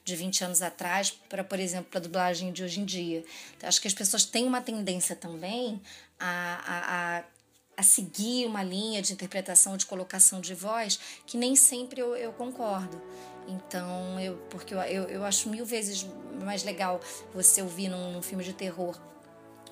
de 0.03 0.15
20 0.15 0.43
anos 0.43 0.61
atrás, 0.61 1.11
para, 1.29 1.43
por 1.43 1.59
exemplo, 1.59 1.89
a 1.95 1.99
dublagem 1.99 2.51
de 2.51 2.63
hoje 2.63 2.79
em 2.79 2.85
dia. 2.85 3.23
Então, 3.55 3.67
acho 3.67 3.81
que 3.81 3.87
as 3.87 3.93
pessoas 3.93 4.25
têm 4.25 4.45
uma 4.45 4.61
tendência 4.61 5.15
também 5.15 5.81
a, 6.19 6.61
a, 6.65 7.17
a, 7.17 7.23
a, 7.77 7.83
seguir 7.83 8.45
uma 8.45 8.63
linha 8.63 9.01
de 9.01 9.13
interpretação, 9.13 9.77
de 9.77 9.85
colocação 9.85 10.41
de 10.41 10.53
voz, 10.53 10.99
que 11.25 11.37
nem 11.37 11.55
sempre 11.55 12.01
eu, 12.01 12.15
eu 12.15 12.33
concordo. 12.33 13.01
Então, 13.47 14.19
eu, 14.19 14.35
porque 14.49 14.73
eu, 14.73 14.79
eu, 14.79 15.03
eu 15.03 15.23
acho 15.23 15.49
mil 15.49 15.65
vezes 15.65 16.05
mais 16.43 16.63
legal 16.63 16.99
você 17.33 17.61
ouvir 17.61 17.87
num, 17.87 18.11
num 18.11 18.21
filme 18.21 18.43
de 18.43 18.53
terror 18.53 18.99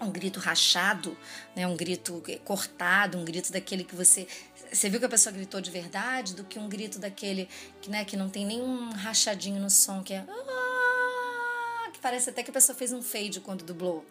um 0.02 0.12
grito 0.12 0.40
rachado, 0.40 1.18
né, 1.56 1.66
um 1.66 1.75
grito 1.75 2.22
cortado, 2.44 3.18
um 3.18 3.24
grito 3.24 3.52
daquele 3.52 3.84
que 3.84 3.96
você 3.96 4.28
você 4.72 4.90
viu 4.90 5.00
que 5.00 5.06
a 5.06 5.10
pessoa 5.10 5.34
gritou 5.34 5.62
de 5.62 5.72
verdade 5.72 6.34
do 6.36 6.44
que 6.44 6.60
um 6.60 6.68
grito 6.68 7.00
daquele 7.00 7.50
que, 7.82 7.90
né, 7.90 8.06
que 8.06 8.18
não 8.18 8.30
tem 8.30 8.46
nenhum 8.46 8.92
rachadinho 8.92 9.60
no 9.62 9.70
som, 9.70 10.04
que 10.04 10.14
é. 10.14 10.26
Ah", 10.28 11.90
que 11.92 12.00
parece 12.00 12.30
até 12.30 12.44
que 12.44 12.50
a 12.50 12.54
pessoa 12.54 12.76
fez 12.76 12.92
um 12.92 13.02
fade 13.02 13.40
quando 13.40 13.64
dublou 13.64 14.06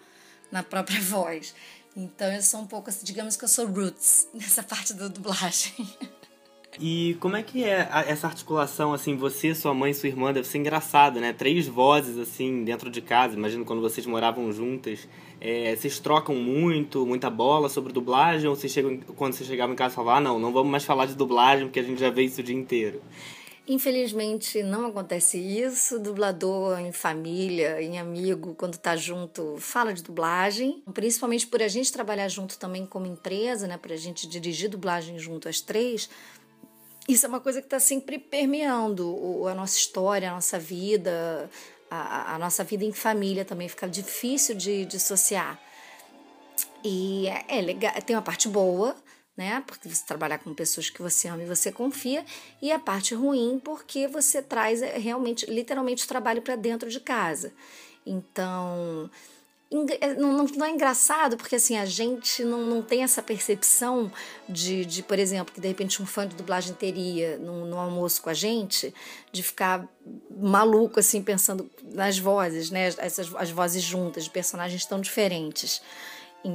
na 0.50 0.62
própria 0.62 1.00
voz. 1.02 1.54
Então 1.96 2.32
eu 2.32 2.42
sou 2.42 2.60
um 2.60 2.66
pouco, 2.66 2.90
digamos 3.02 3.36
que 3.36 3.44
eu 3.44 3.48
sou 3.48 3.66
roots 3.66 4.28
nessa 4.34 4.62
parte 4.62 4.94
da 4.94 5.08
dublagem. 5.08 5.72
E 6.80 7.16
como 7.20 7.36
é 7.36 7.42
que 7.42 7.64
é 7.64 7.88
essa 8.06 8.26
articulação, 8.26 8.92
assim, 8.92 9.16
você, 9.16 9.54
sua 9.54 9.72
mãe 9.72 9.92
e 9.92 9.94
sua 9.94 10.08
irmã? 10.08 10.32
Deve 10.32 10.46
ser 10.46 10.58
engraçado, 10.58 11.20
né? 11.20 11.32
Três 11.32 11.66
vozes, 11.66 12.18
assim, 12.18 12.64
dentro 12.64 12.90
de 12.90 13.00
casa. 13.00 13.34
Imagino 13.34 13.64
quando 13.64 13.80
vocês 13.80 14.06
moravam 14.06 14.52
juntas. 14.52 15.08
É, 15.40 15.74
vocês 15.76 15.98
trocam 15.98 16.34
muito, 16.34 17.06
muita 17.06 17.30
bola 17.30 17.68
sobre 17.68 17.92
dublagem? 17.92 18.48
Ou 18.48 18.56
vocês 18.56 18.72
chegam, 18.72 18.98
quando 19.16 19.34
vocês 19.34 19.48
chegavam 19.48 19.74
em 19.74 19.76
casa 19.76 19.94
falavam, 19.94 20.18
ah, 20.18 20.20
não, 20.20 20.38
não 20.38 20.52
vamos 20.52 20.70
mais 20.70 20.84
falar 20.84 21.06
de 21.06 21.14
dublagem 21.14 21.66
porque 21.66 21.80
a 21.80 21.82
gente 21.82 22.00
já 22.00 22.10
vê 22.10 22.22
isso 22.22 22.40
o 22.40 22.44
dia 22.44 22.56
inteiro? 22.56 23.00
Infelizmente 23.66 24.62
não 24.62 24.86
acontece 24.86 25.38
isso. 25.38 25.98
Dublador 25.98 26.78
em 26.78 26.92
família, 26.92 27.80
em 27.80 27.98
amigo, 27.98 28.54
quando 28.58 28.76
tá 28.76 28.94
junto, 28.94 29.56
fala 29.58 29.94
de 29.94 30.02
dublagem. 30.02 30.82
Principalmente 30.92 31.46
por 31.46 31.62
a 31.62 31.68
gente 31.68 31.90
trabalhar 31.90 32.28
junto 32.28 32.58
também 32.58 32.84
como 32.84 33.06
empresa, 33.06 33.66
né? 33.66 33.78
Pra 33.78 33.96
gente 33.96 34.28
dirigir 34.28 34.68
dublagem 34.68 35.18
junto 35.18 35.48
às 35.48 35.62
três. 35.62 36.10
Isso 37.08 37.26
é 37.26 37.28
uma 37.28 37.40
coisa 37.40 37.60
que 37.60 37.66
está 37.66 37.78
sempre 37.78 38.18
permeando 38.18 39.46
a 39.46 39.54
nossa 39.54 39.76
história, 39.76 40.30
a 40.30 40.34
nossa 40.34 40.58
vida, 40.58 41.50
a, 41.90 42.34
a, 42.34 42.38
nossa 42.38 42.64
vida 42.64 42.84
em 42.84 42.92
família 42.92 43.44
também. 43.44 43.68
Fica 43.68 43.86
difícil 43.86 44.54
de 44.54 44.86
dissociar. 44.86 45.60
E 46.82 47.26
é, 47.28 47.58
é 47.58 47.60
legal, 47.60 47.92
tem 48.02 48.16
uma 48.16 48.22
parte 48.22 48.48
boa, 48.48 48.96
né? 49.36 49.62
Porque 49.66 49.88
você 49.88 50.04
trabalhar 50.06 50.38
com 50.38 50.54
pessoas 50.54 50.88
que 50.88 51.02
você 51.02 51.28
ama 51.28 51.42
e 51.42 51.46
você 51.46 51.70
confia, 51.70 52.24
e 52.62 52.72
a 52.72 52.78
parte 52.78 53.14
ruim 53.14 53.60
porque 53.62 54.08
você 54.08 54.40
traz 54.40 54.80
é, 54.80 54.96
realmente, 54.96 55.44
literalmente, 55.46 56.04
o 56.04 56.08
trabalho 56.08 56.40
para 56.40 56.56
dentro 56.56 56.88
de 56.88 57.00
casa. 57.00 57.52
Então, 58.06 59.10
não, 59.74 60.32
não, 60.32 60.44
não, 60.44 60.66
é 60.66 60.70
engraçado 60.70 61.36
porque 61.36 61.56
assim 61.56 61.76
a 61.76 61.84
gente 61.84 62.44
não, 62.44 62.64
não 62.64 62.82
tem 62.82 63.02
essa 63.02 63.20
percepção 63.20 64.10
de, 64.48 64.84
de, 64.84 65.02
por 65.02 65.18
exemplo, 65.18 65.52
que 65.52 65.60
de 65.60 65.66
repente 65.66 66.00
um 66.00 66.06
fã 66.06 66.26
de 66.28 66.36
dublagem 66.36 66.74
teria 66.74 67.36
no, 67.38 67.66
no 67.66 67.78
almoço 67.78 68.22
com 68.22 68.30
a 68.30 68.34
gente, 68.34 68.94
de 69.32 69.42
ficar 69.42 69.88
maluco 70.30 71.00
assim 71.00 71.20
pensando 71.22 71.68
nas 71.82 72.18
vozes, 72.18 72.70
né? 72.70 72.86
Essas 72.98 73.34
as 73.34 73.50
vozes 73.50 73.82
juntas 73.82 74.24
de 74.24 74.30
personagens 74.30 74.84
tão 74.86 75.00
diferentes. 75.00 75.82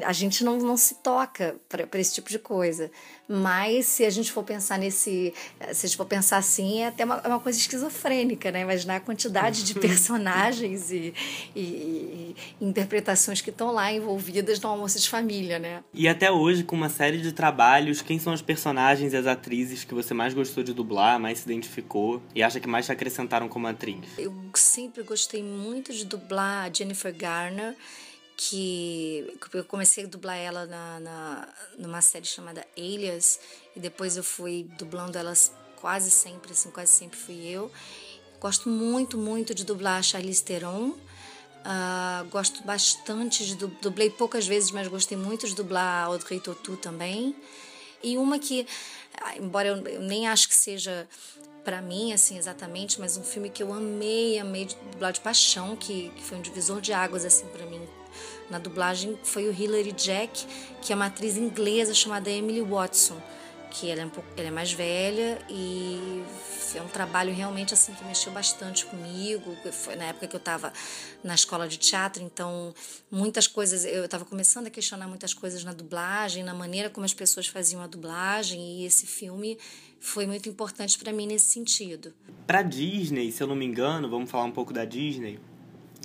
A 0.06 0.14
gente 0.14 0.44
não, 0.44 0.58
não 0.58 0.78
se 0.78 0.96
toca 0.96 1.56
para 1.68 2.00
esse 2.00 2.14
tipo 2.14 2.30
de 2.30 2.38
coisa. 2.40 2.92
Mas 3.32 3.86
se 3.86 4.04
a 4.04 4.10
gente 4.10 4.32
for 4.32 4.44
pensar 4.44 4.80
nesse. 4.80 5.34
Se 5.72 5.86
a 5.86 5.88
gente 5.88 5.98
for 5.98 6.06
pensar 6.06 6.38
assim, 6.38 6.82
é 6.82 6.88
até 6.88 7.06
uma, 7.06 7.22
é 7.24 7.28
uma 7.28 7.40
coisa 7.40 7.60
esquizofrênica, 7.60 8.52
né? 8.52 8.62
Imaginar 8.62 8.96
a 8.96 9.00
quantidade 9.00 9.64
de 9.64 9.76
personagens 9.80 10.92
e, 10.92 11.14
e, 11.56 11.60
e 11.60 12.36
interpretações 12.60 13.40
que 13.40 13.52
estão 13.52 13.72
lá 13.72 13.94
envolvidas 13.94 14.60
no 14.60 14.70
almoço 14.70 15.00
de 15.00 15.08
família, 15.08 15.60
né? 15.60 15.84
E 15.94 16.08
até 16.08 16.32
hoje, 16.32 16.64
com 16.64 16.76
uma 16.76 16.90
série 16.90 17.20
de 17.20 17.32
trabalhos, 17.32 18.02
quem 18.02 18.18
são 18.18 18.34
os 18.34 18.42
personagens 18.42 19.14
e 19.14 19.18
as 19.18 19.28
atrizes 19.28 19.84
que 19.84 19.94
você 19.94 20.12
mais 20.14 20.34
gostou 20.34 20.64
de 20.64 20.74
dublar, 20.74 21.20
mais 21.20 21.40
se 21.40 21.46
identificou 21.46 22.24
e 22.34 22.42
acha 22.42 22.60
que 22.60 22.68
mais 22.68 22.88
te 22.88 22.92
acrescentaram 22.92 23.48
como 23.48 23.68
atriz? 23.68 24.00
Eu 24.18 24.34
sempre 24.56 25.04
gostei 25.04 25.44
muito 25.44 25.94
de 25.94 26.04
dublar 26.04 26.66
a 26.66 26.74
Jennifer 26.74 27.16
Garner 27.16 27.76
que 28.42 29.38
eu 29.54 29.66
comecei 29.66 30.06
a 30.06 30.08
dublar 30.08 30.38
ela 30.38 30.66
na, 30.66 31.00
na, 31.02 31.48
numa 31.78 32.00
série 32.00 32.26
chamada 32.26 32.66
Alias 32.78 33.38
e 33.76 33.82
depois 33.82 34.16
eu 34.16 34.24
fui 34.24 34.66
dublando 34.78 35.18
elas 35.18 35.52
quase 35.76 36.10
sempre, 36.10 36.54
assim, 36.54 36.72
quase 36.72 36.90
sempre 36.90 37.20
fui 37.20 37.46
eu. 37.46 37.70
Gosto 38.40 38.70
muito, 38.70 39.18
muito 39.18 39.54
de 39.54 39.66
dublar 39.66 40.00
a 40.00 40.02
Charlize 40.02 40.42
Theron. 40.42 40.92
Uh, 40.92 42.30
gosto 42.32 42.64
bastante 42.64 43.46
de 43.46 43.56
dub... 43.56 43.74
dublei 43.82 44.10
poucas 44.10 44.48
vezes, 44.48 44.72
mas 44.72 44.88
gostei 44.88 45.18
muito 45.18 45.46
de 45.46 45.54
dublar 45.54 45.84
a 45.84 46.06
Audrey 46.06 46.40
Tautou 46.40 46.78
também. 46.78 47.36
E 48.02 48.18
uma 48.18 48.40
que, 48.40 48.66
ah, 49.22 49.36
embora 49.36 49.68
eu 49.68 50.00
nem 50.00 50.30
acho 50.30 50.48
que 50.48 50.56
seja 50.56 51.06
para 51.66 51.82
mim, 51.82 52.14
assim, 52.14 52.38
exatamente, 52.38 53.02
mas 53.02 53.18
um 53.18 53.24
filme 53.24 53.50
que 53.50 53.62
eu 53.62 53.74
amei, 53.74 54.40
amei 54.40 54.64
de 54.64 54.76
dublar 54.94 55.12
de 55.12 55.20
paixão, 55.20 55.76
que, 55.76 56.10
que 56.16 56.24
foi 56.24 56.38
um 56.38 56.42
divisor 56.42 56.80
de 56.80 56.94
águas, 56.94 57.26
assim, 57.26 57.46
para 57.48 57.66
mim, 57.66 57.86
na 58.50 58.60
dublagem 58.60 59.18
foi 59.24 59.48
o 59.48 59.54
Hilary 59.54 59.92
Jack, 59.92 60.46
que 60.82 60.92
é 60.92 60.96
uma 60.96 61.08
atriz 61.08 61.38
inglesa 61.38 61.94
chamada 61.94 62.30
Emily 62.30 62.62
Watson, 62.62 63.22
que 63.72 63.90
ela 63.90 64.02
é, 64.02 64.06
um 64.06 64.10
pouco, 64.10 64.28
ela 64.36 64.48
é 64.48 64.52
mais 64.52 64.72
velha 64.72 65.40
e 65.50 66.24
é 66.76 66.82
um 66.82 66.88
trabalho 66.88 67.34
realmente 67.34 67.74
assim 67.74 67.94
que 67.94 68.04
mexeu 68.04 68.32
bastante 68.32 68.86
comigo. 68.86 69.56
Foi 69.72 69.96
na 69.96 70.06
época 70.06 70.28
que 70.28 70.36
eu 70.36 70.40
estava 70.40 70.74
na 71.24 71.36
escola 71.36 71.68
de 71.68 71.78
teatro, 71.78 72.24
então 72.24 72.74
muitas 73.12 73.48
coisas 73.48 73.86
eu 73.86 74.06
estava 74.06 74.26
começando 74.26 74.68
a 74.68 74.70
questionar 74.70 75.08
muitas 75.08 75.34
coisas 75.34 75.64
na 75.64 75.74
dublagem, 75.74 76.44
na 76.44 76.54
maneira 76.54 76.90
como 76.90 77.06
as 77.06 77.14
pessoas 77.14 77.48
faziam 77.48 77.82
a 77.82 77.88
dublagem 77.88 78.82
e 78.82 78.86
esse 78.86 79.06
filme 79.06 79.58
foi 80.00 80.26
muito 80.26 80.48
importante 80.48 80.98
para 80.98 81.12
mim 81.12 81.28
nesse 81.28 81.46
sentido. 81.46 82.14
Para 82.48 82.62
Disney, 82.62 83.32
se 83.32 83.44
eu 83.44 83.48
não 83.48 83.56
me 83.56 83.66
engano, 83.66 84.10
vamos 84.10 84.30
falar 84.30 84.46
um 84.46 84.52
pouco 84.52 84.74
da 84.74 84.86
Disney. 84.86 85.40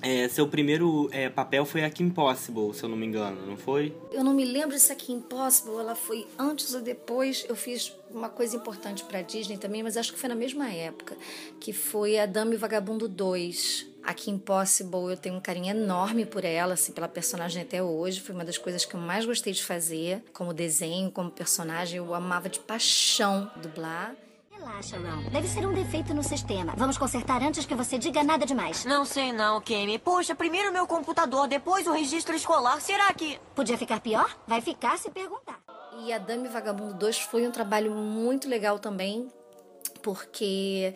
É, 0.02 0.28
seu 0.28 0.46
primeiro 0.46 1.08
é, 1.12 1.30
papel 1.30 1.64
foi 1.64 1.82
a 1.82 1.90
Kim 1.90 2.10
Possible, 2.10 2.74
se 2.74 2.82
eu 2.82 2.88
não 2.88 2.96
me 2.96 3.06
engano, 3.06 3.46
não 3.46 3.56
foi? 3.56 3.96
Eu 4.12 4.22
não 4.22 4.34
me 4.34 4.44
lembro 4.44 4.78
se 4.78 4.92
a 4.92 4.94
Kim 4.94 5.20
Possible 5.20 5.76
ela 5.78 5.94
foi 5.94 6.26
antes 6.38 6.74
ou 6.74 6.82
depois. 6.82 7.46
Eu 7.48 7.56
fiz 7.56 7.94
uma 8.10 8.28
coisa 8.28 8.56
importante 8.56 9.02
para 9.04 9.22
Disney 9.22 9.56
também, 9.56 9.82
mas 9.82 9.96
acho 9.96 10.12
que 10.12 10.18
foi 10.18 10.28
na 10.28 10.34
mesma 10.34 10.70
época, 10.70 11.16
que 11.58 11.72
foi 11.72 12.18
a 12.18 12.26
Dame 12.26 12.56
Vagabundo 12.56 13.08
2. 13.08 13.94
A 14.02 14.12
Kim 14.12 14.36
Possible, 14.36 15.12
eu 15.12 15.16
tenho 15.16 15.36
um 15.36 15.40
carinho 15.40 15.70
enorme 15.70 16.26
por 16.26 16.44
ela, 16.44 16.74
assim, 16.74 16.92
pela 16.92 17.08
personagem 17.08 17.62
até 17.62 17.82
hoje. 17.82 18.20
Foi 18.20 18.34
uma 18.34 18.44
das 18.44 18.58
coisas 18.58 18.84
que 18.84 18.94
eu 18.94 19.00
mais 19.00 19.24
gostei 19.24 19.54
de 19.54 19.64
fazer, 19.64 20.22
como 20.34 20.52
desenho, 20.52 21.10
como 21.10 21.30
personagem. 21.30 21.96
Eu 21.96 22.14
amava 22.14 22.50
de 22.50 22.60
paixão 22.60 23.50
dublar. 23.56 24.14
Relaxa, 24.64 24.96
Ron. 24.96 25.28
Deve 25.30 25.46
ser 25.46 25.66
um 25.66 25.74
defeito 25.74 26.14
no 26.14 26.22
sistema. 26.22 26.72
Vamos 26.74 26.96
consertar 26.96 27.42
antes 27.42 27.66
que 27.66 27.74
você 27.74 27.98
diga 27.98 28.24
nada 28.24 28.46
demais. 28.46 28.86
Não 28.86 29.04
sei 29.04 29.30
não, 29.30 29.60
Kemi. 29.60 29.98
Poxa, 29.98 30.34
primeiro 30.34 30.72
meu 30.72 30.86
computador, 30.86 31.46
depois 31.46 31.86
o 31.86 31.92
registro 31.92 32.34
escolar. 32.34 32.80
Será 32.80 33.12
que... 33.12 33.38
Podia 33.54 33.76
ficar 33.76 34.00
pior? 34.00 34.26
Vai 34.46 34.62
ficar 34.62 34.96
se 34.98 35.10
perguntar. 35.10 35.60
E 35.98 36.10
a 36.14 36.18
Dame 36.18 36.48
Vagabundo 36.48 36.94
2 36.94 37.18
foi 37.18 37.46
um 37.46 37.50
trabalho 37.50 37.94
muito 37.94 38.48
legal 38.48 38.78
também, 38.78 39.30
porque 40.02 40.94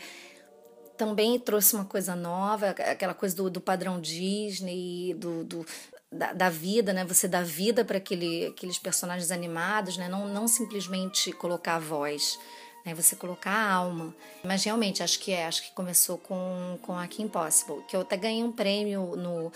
também 0.96 1.38
trouxe 1.38 1.74
uma 1.74 1.84
coisa 1.84 2.16
nova, 2.16 2.70
aquela 2.70 3.12
coisa 3.12 3.36
do, 3.36 3.50
do 3.50 3.60
padrão 3.60 4.00
Disney, 4.00 5.12
do, 5.12 5.44
do 5.44 5.66
da, 6.10 6.32
da, 6.32 6.48
vida, 6.48 6.94
né? 6.94 7.04
Você 7.04 7.28
dá 7.28 7.42
vida 7.42 7.84
para 7.84 7.98
aquele, 7.98 8.46
aqueles 8.46 8.78
personagens 8.78 9.30
animados, 9.30 9.98
né? 9.98 10.08
Não, 10.08 10.26
não 10.26 10.48
simplesmente 10.48 11.32
colocar 11.32 11.74
a 11.74 11.78
voz 11.78 12.38
né? 12.84 12.94
Você 12.94 13.16
colocar 13.16 13.50
a 13.50 13.72
alma. 13.72 14.14
Mas 14.44 14.64
realmente 14.64 15.02
acho 15.02 15.18
que 15.18 15.32
é, 15.32 15.46
acho 15.46 15.62
que 15.62 15.72
começou 15.72 16.18
com, 16.18 16.78
com 16.82 16.98
a 16.98 17.06
Kim 17.06 17.28
Possible, 17.28 17.82
que 17.88 17.96
eu 17.96 18.00
até 18.00 18.16
ganhei 18.16 18.42
um 18.42 18.52
prêmio 18.52 19.16
no, 19.16 19.52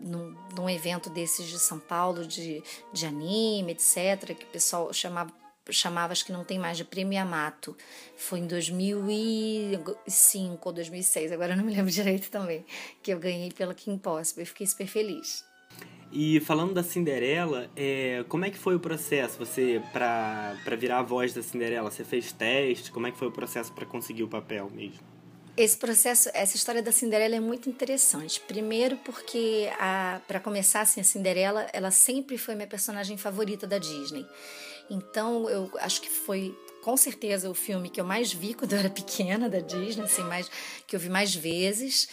no, 0.00 0.30
num 0.54 0.68
evento 0.68 1.10
desses 1.10 1.46
de 1.46 1.58
São 1.58 1.78
Paulo 1.78 2.26
de, 2.26 2.62
de 2.92 3.06
anime, 3.06 3.72
etc., 3.72 4.34
que 4.36 4.44
o 4.44 4.48
pessoal 4.48 4.92
chamava 4.92 5.32
chamava, 5.70 6.12
acho 6.12 6.24
que 6.24 6.32
não 6.32 6.44
tem 6.44 6.58
mais, 6.58 6.78
de 6.78 6.84
Prêmio 6.84 7.14
Yamato. 7.14 7.76
Foi 8.16 8.38
em 8.38 8.46
2005 8.46 10.68
ou 10.68 10.72
2006, 10.72 11.32
agora 11.32 11.54
não 11.54 11.64
me 11.64 11.74
lembro 11.74 11.90
direito 11.92 12.30
também, 12.30 12.64
que 13.02 13.12
eu 13.12 13.18
ganhei 13.18 13.52
pela 13.52 13.74
Kim 13.74 13.98
Possible. 13.98 14.42
Eu 14.42 14.46
fiquei 14.46 14.66
super 14.66 14.86
feliz. 14.86 15.44
E 16.10 16.40
falando 16.40 16.72
da 16.72 16.82
Cinderela, 16.82 17.70
é, 17.76 18.24
como 18.28 18.44
é 18.44 18.50
que 18.50 18.56
foi 18.56 18.74
o 18.74 18.80
processo? 18.80 19.38
Você, 19.38 19.82
para 19.92 20.76
virar 20.78 21.00
a 21.00 21.02
voz 21.02 21.34
da 21.34 21.42
Cinderela, 21.42 21.90
você 21.90 22.02
fez 22.02 22.32
teste? 22.32 22.90
Como 22.90 23.06
é 23.06 23.10
que 23.10 23.18
foi 23.18 23.28
o 23.28 23.32
processo 23.32 23.72
para 23.72 23.84
conseguir 23.84 24.22
o 24.22 24.28
papel 24.28 24.70
mesmo? 24.74 25.00
Esse 25.54 25.76
processo, 25.76 26.30
essa 26.32 26.56
história 26.56 26.80
da 26.80 26.92
Cinderela 26.92 27.34
é 27.34 27.40
muito 27.40 27.68
interessante. 27.68 28.40
Primeiro 28.40 28.96
porque, 28.98 29.68
para 30.26 30.40
começar, 30.40 30.82
assim, 30.82 31.00
a 31.00 31.04
Cinderela, 31.04 31.66
ela 31.72 31.90
sempre 31.90 32.38
foi 32.38 32.54
minha 32.54 32.68
personagem 32.68 33.16
favorita 33.18 33.66
da 33.66 33.76
Disney. 33.76 34.24
Então, 34.88 35.50
eu 35.50 35.70
acho 35.80 36.00
que 36.00 36.08
foi 36.08 36.56
com 36.80 36.96
certeza 36.96 37.50
o 37.50 37.54
filme 37.54 37.90
que 37.90 38.00
eu 38.00 38.04
mais 38.04 38.32
vi 38.32 38.54
quando 38.54 38.72
eu 38.72 38.78
era 38.78 38.88
pequena 38.88 39.48
da 39.48 39.58
Disney, 39.58 40.04
assim, 40.04 40.22
mais, 40.22 40.48
que 40.86 40.96
eu 40.96 41.00
vi 41.00 41.10
mais 41.10 41.34
vezes. 41.34 42.08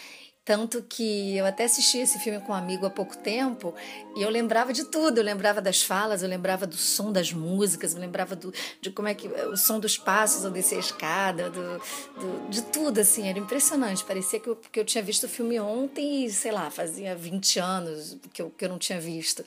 Tanto 0.45 0.83
que 0.83 1.35
eu 1.35 1.43
até 1.43 1.63
assisti 1.63 1.97
esse 1.97 2.19
filme 2.19 2.39
com 2.39 2.51
um 2.51 2.55
amigo 2.55 2.85
há 2.85 2.89
pouco 2.91 3.17
tempo 3.17 3.73
e 4.15 4.21
eu 4.21 4.29
lembrava 4.29 4.71
de 4.71 4.85
tudo. 4.85 5.17
Eu 5.17 5.23
lembrava 5.23 5.59
das 5.59 5.81
falas, 5.81 6.21
eu 6.21 6.29
lembrava 6.29 6.67
do 6.67 6.77
som 6.77 7.11
das 7.11 7.33
músicas, 7.33 7.95
eu 7.95 7.99
lembrava 7.99 8.35
do, 8.35 8.53
de 8.79 8.91
como 8.91 9.07
é 9.07 9.15
que 9.15 9.27
o 9.27 9.57
som 9.57 9.79
dos 9.79 9.97
passos 9.97 10.45
ao 10.45 10.51
descer 10.51 10.75
a 10.75 10.79
escada, 10.79 11.49
do, 11.49 11.79
do, 11.79 12.49
de 12.51 12.61
tudo, 12.61 12.99
assim. 12.99 13.27
Era 13.27 13.39
impressionante. 13.39 14.03
Parecia 14.03 14.39
que 14.39 14.47
eu, 14.47 14.55
que 14.55 14.79
eu 14.79 14.85
tinha 14.85 15.03
visto 15.03 15.23
o 15.23 15.27
filme 15.27 15.59
ontem 15.59 16.25
e, 16.25 16.29
sei 16.29 16.51
lá, 16.51 16.69
fazia 16.69 17.15
20 17.15 17.59
anos 17.59 18.15
que 18.31 18.39
eu, 18.39 18.51
que 18.55 18.65
eu 18.65 18.69
não 18.69 18.77
tinha 18.77 18.99
visto. 18.99 19.43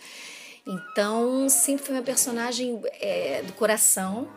Então, 0.67 1.49
sempre 1.49 1.87
foi 1.87 1.95
uma 1.95 2.03
personagem 2.03 2.83
é, 3.01 3.43
do 3.43 3.53
coração. 3.53 4.29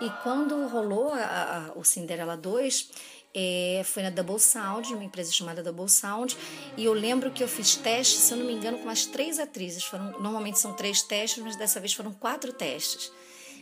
E 0.00 0.08
quando 0.22 0.68
rolou 0.68 1.12
a, 1.12 1.70
a, 1.74 1.78
o 1.78 1.82
Cinderela 1.82 2.36
2 2.36 2.88
é, 3.34 3.82
foi 3.84 4.02
na 4.02 4.10
Double 4.10 4.38
Sound, 4.38 4.94
uma 4.94 5.02
empresa 5.02 5.32
chamada 5.32 5.62
Double 5.62 5.88
Sound, 5.88 6.36
e 6.76 6.84
eu 6.84 6.92
lembro 6.92 7.32
que 7.32 7.42
eu 7.42 7.48
fiz 7.48 7.74
testes, 7.74 8.20
se 8.20 8.32
eu 8.32 8.38
não 8.38 8.46
me 8.46 8.52
engano, 8.52 8.78
com 8.78 8.88
as 8.88 9.04
três 9.04 9.40
atrizes. 9.40 9.82
Foram, 9.84 10.12
normalmente 10.20 10.58
são 10.58 10.72
três 10.72 11.02
testes, 11.02 11.42
mas 11.42 11.56
dessa 11.56 11.80
vez 11.80 11.92
foram 11.92 12.12
quatro 12.12 12.52
testes. 12.52 13.10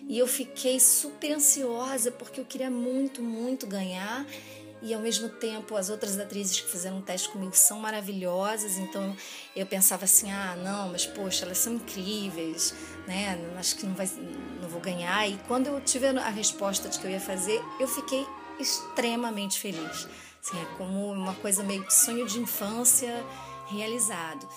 E 0.08 0.18
eu 0.18 0.26
fiquei 0.26 0.78
super 0.78 1.32
ansiosa 1.32 2.10
porque 2.10 2.40
eu 2.40 2.44
queria 2.44 2.70
muito, 2.70 3.22
muito 3.22 3.66
ganhar. 3.66 4.26
E 4.84 4.92
ao 4.92 5.00
mesmo 5.00 5.28
tempo, 5.28 5.76
as 5.76 5.88
outras 5.88 6.18
atrizes 6.18 6.60
que 6.60 6.68
fizeram 6.68 6.98
um 6.98 7.02
teste 7.02 7.28
comigo 7.28 7.54
são 7.54 7.78
maravilhosas. 7.78 8.78
Então 8.78 9.16
eu 9.54 9.64
pensava 9.64 10.04
assim: 10.04 10.30
ah, 10.32 10.56
não, 10.56 10.88
mas 10.88 11.06
poxa, 11.06 11.44
elas 11.44 11.58
são 11.58 11.74
incríveis, 11.74 12.74
né? 13.06 13.38
Acho 13.56 13.76
que 13.76 13.86
não, 13.86 13.94
vai, 13.94 14.10
não 14.60 14.68
vou 14.68 14.80
ganhar. 14.80 15.28
E 15.30 15.38
quando 15.46 15.68
eu 15.68 15.80
tive 15.80 16.08
a 16.08 16.28
resposta 16.30 16.88
de 16.88 16.98
que 16.98 17.06
eu 17.06 17.10
ia 17.12 17.20
fazer, 17.20 17.62
eu 17.78 17.86
fiquei 17.86 18.26
extremamente 18.62 19.58
feliz. 19.58 20.08
Assim, 20.40 20.58
é 20.60 20.64
como 20.76 21.12
uma 21.12 21.34
coisa 21.34 21.62
meio 21.62 21.84
que 21.84 21.92
sonho 21.92 22.26
de 22.26 22.40
infância 22.40 23.24
realizado. 23.68 24.48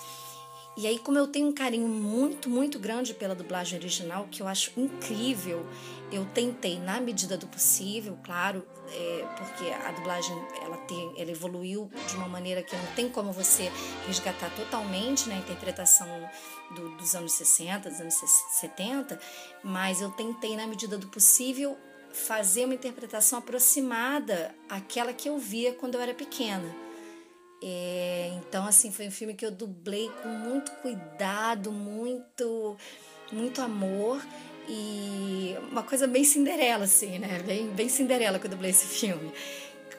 E 0.76 0.86
aí, 0.86 0.98
como 0.98 1.16
eu 1.16 1.26
tenho 1.26 1.48
um 1.48 1.54
carinho 1.54 1.88
muito, 1.88 2.50
muito 2.50 2.78
grande 2.78 3.14
pela 3.14 3.34
dublagem 3.34 3.78
original, 3.78 4.28
que 4.30 4.42
eu 4.42 4.46
acho 4.46 4.72
incrível, 4.76 5.64
eu 6.12 6.26
tentei, 6.34 6.78
na 6.78 7.00
medida 7.00 7.34
do 7.38 7.46
possível, 7.46 8.18
claro, 8.22 8.62
é, 8.92 9.26
porque 9.38 9.70
a 9.72 9.90
dublagem 9.92 10.36
ela, 10.62 10.76
tem, 10.76 11.14
ela 11.16 11.30
evoluiu 11.30 11.90
de 12.06 12.16
uma 12.16 12.28
maneira 12.28 12.62
que 12.62 12.76
não 12.76 12.86
tem 12.94 13.08
como 13.08 13.32
você 13.32 13.72
resgatar 14.06 14.50
totalmente 14.50 15.30
né, 15.30 15.36
a 15.36 15.38
interpretação 15.38 16.06
do, 16.74 16.90
dos 16.98 17.14
anos 17.14 17.32
60, 17.32 17.88
dos 17.88 18.00
anos 18.00 18.14
70, 18.50 19.18
mas 19.64 20.02
eu 20.02 20.10
tentei, 20.10 20.56
na 20.56 20.66
medida 20.66 20.98
do 20.98 21.08
possível, 21.08 21.74
fazer 22.16 22.64
uma 22.64 22.74
interpretação 22.74 23.38
aproximada 23.38 24.54
àquela 24.68 25.12
que 25.12 25.28
eu 25.28 25.38
via 25.38 25.72
quando 25.74 25.96
eu 25.96 26.00
era 26.00 26.14
pequena. 26.14 26.74
É, 27.62 28.32
então, 28.38 28.66
assim, 28.66 28.90
foi 28.90 29.06
um 29.06 29.10
filme 29.10 29.34
que 29.34 29.44
eu 29.44 29.50
dublei 29.50 30.10
com 30.22 30.28
muito 30.28 30.70
cuidado, 30.82 31.70
muito, 31.70 32.76
muito 33.30 33.60
amor 33.60 34.20
e 34.68 35.54
uma 35.70 35.82
coisa 35.82 36.06
bem 36.06 36.24
Cinderela, 36.24 36.84
assim, 36.84 37.18
né? 37.18 37.38
Bem, 37.46 37.68
bem 37.68 37.88
Cinderela 37.88 38.38
que 38.38 38.46
eu 38.46 38.50
dublei 38.50 38.70
esse 38.70 38.86
filme. 38.86 39.32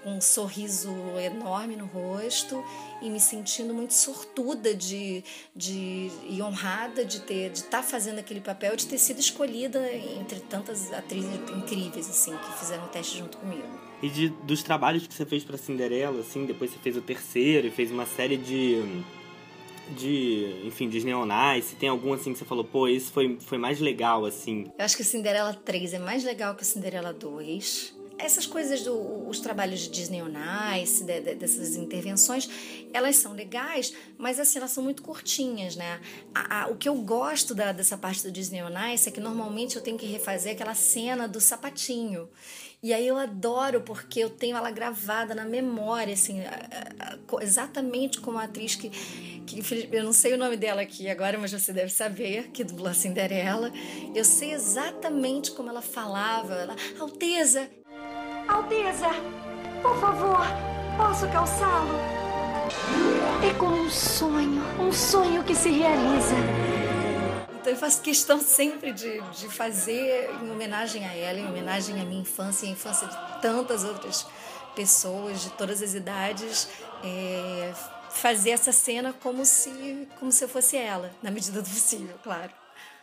Com 0.04 0.18
um 0.18 0.22
sorriso 0.22 0.90
enorme 1.20 1.76
no 1.76 1.86
rosto 1.86 2.64
e 3.02 3.10
me 3.10 3.20
sentindo 3.20 3.74
muito 3.74 3.94
sortuda 3.94 4.74
de, 4.74 5.24
de, 5.56 6.10
e 6.30 6.42
honrada 6.42 7.04
de 7.04 7.22
ter 7.22 7.50
de 7.50 7.60
estar 7.60 7.82
tá 7.82 7.84
fazendo 7.84 8.20
aquele 8.20 8.40
papel, 8.40 8.76
de 8.76 8.88
ter 8.88 8.98
sido 8.98 9.20
escolhida 9.20 9.80
entre 10.20 10.40
tantas 10.40 10.92
atrizes 10.94 11.34
incríveis 11.56 12.10
assim 12.10 12.36
que 12.38 12.60
fizeram 12.60 12.86
o 12.86 12.88
teste 12.88 13.18
junto 13.18 13.38
comigo. 13.38 13.68
E 14.02 14.10
de, 14.10 14.30
dos 14.30 14.62
trabalhos 14.64 15.08
que 15.08 15.14
você 15.14 15.26
fez 15.26 15.44
para 15.44 15.58
Cinderela, 15.58 16.22
assim, 16.22 16.46
depois 16.46 16.72
você 16.72 16.78
fez 16.78 16.96
o 16.96 17.02
terceiro 17.02 17.68
e 17.68 17.72
fez 17.72 17.92
uma 17.92 18.06
série 18.06 18.38
de 18.38 19.04
de, 19.96 20.64
enfim, 20.66 20.90
Disney 20.90 21.14
on 21.14 21.28
Ice, 21.58 21.76
tem 21.76 21.90
algum 21.90 22.14
assim 22.14 22.34
que 22.34 22.40
você 22.40 22.46
falou, 22.46 22.64
pô, 22.64 22.88
esse 22.88 23.12
foi, 23.12 23.38
foi 23.40 23.58
mais 23.58 23.80
legal, 23.80 24.26
assim? 24.26 24.70
Eu 24.78 24.84
acho 24.84 24.98
que 24.98 25.04
Cinderela 25.04 25.54
3 25.54 25.94
é 25.94 26.00
mais 26.00 26.24
legal 26.24 26.56
que 26.56 26.66
Cinderela 26.66 27.14
2 27.14 27.97
essas 28.18 28.46
coisas 28.46 28.82
dos 28.82 29.40
trabalhos 29.40 29.82
de 29.82 29.90
Disney 29.90 30.22
on 30.22 30.34
Ice, 30.82 31.04
de, 31.04 31.20
de, 31.22 31.36
dessas 31.36 31.76
intervenções, 31.76 32.50
elas 32.94 33.16
são 33.18 33.34
legais, 33.34 33.94
mas 34.18 34.40
assim, 34.40 34.58
elas 34.58 34.72
são 34.72 34.84
muito 34.84 35.04
curtinhas, 35.04 35.76
né? 35.76 36.00
A, 36.34 36.64
a, 36.64 36.68
o 36.68 36.76
que 36.76 36.90
eu 36.90 36.96
gosto 36.96 37.54
da, 37.54 37.72
dessa 37.72 37.98
parte 37.98 38.24
do 38.24 38.32
Disney 38.32 38.62
on 38.64 38.94
Ice 38.94 39.10
é 39.10 39.12
que 39.12 39.20
normalmente 39.20 39.76
eu 39.76 39.82
tenho 39.82 39.98
que 39.98 40.06
refazer 40.06 40.54
aquela 40.54 40.74
cena 40.74 41.28
do 41.28 41.40
sapatinho. 41.40 42.30
E 42.82 42.94
aí 42.94 43.08
eu 43.08 43.18
adoro 43.18 43.82
porque 43.82 44.20
eu 44.20 44.30
tenho 44.30 44.56
ela 44.56 44.70
gravada 44.70 45.34
na 45.34 45.46
memória, 45.46 46.14
assim, 46.14 46.42
exatamente 47.42 48.22
como 48.22 48.38
a 48.38 48.44
atriz 48.44 48.76
que, 48.76 48.92
que 49.48 49.90
eu 49.92 50.04
não 50.04 50.14
sei 50.14 50.34
o 50.34 50.38
nome 50.38 50.56
dela 50.56 50.84
aqui 50.84 51.10
agora, 51.10 51.40
mas 51.40 51.52
você 51.52 51.74
deve 51.74 51.92
saber, 51.92 52.50
que 52.52 52.64
dublou 52.64 52.88
a 52.88 52.94
Cinderela. 52.94 53.72
Eu 54.14 54.24
sei 54.24 54.54
exatamente 54.54 55.52
como 55.52 55.70
ela 55.70 55.82
falava. 55.82 56.54
Ela, 56.54 56.76
Alteza, 57.00 57.68
Alteza, 58.48 59.10
por 59.82 60.00
favor, 60.00 60.46
posso 60.96 61.28
calçá-lo? 61.30 62.00
É 63.46 63.54
como 63.60 63.76
um 63.76 63.90
sonho, 63.90 64.62
um 64.80 64.92
sonho 64.92 65.44
que 65.44 65.54
se 65.54 65.70
realiza. 65.70 66.36
Então 67.60 67.74
eu 67.74 67.78
faço 67.78 68.02
questão 68.02 68.40
sempre 68.40 68.94
de, 68.94 69.22
de 69.32 69.50
fazer 69.50 70.30
em 70.42 70.50
homenagem 70.50 71.06
a 71.06 71.14
ela, 71.14 71.40
em 71.40 71.48
homenagem 71.48 72.00
à 72.00 72.06
minha 72.06 72.22
infância 72.22 72.66
e 72.66 72.70
à 72.70 72.72
infância 72.72 73.08
de 73.08 73.42
tantas 73.42 73.84
outras 73.84 74.26
pessoas 74.74 75.42
de 75.42 75.50
todas 75.52 75.82
as 75.82 75.94
idades, 75.94 76.70
é, 77.04 77.74
fazer 78.10 78.52
essa 78.52 78.72
cena 78.72 79.14
como 79.22 79.46
se, 79.46 80.08
como 80.20 80.32
se 80.32 80.44
eu 80.46 80.48
fosse 80.48 80.78
ela, 80.78 81.12
na 81.22 81.30
medida 81.30 81.62
do 81.62 81.70
possível, 81.70 82.16
claro 82.24 82.52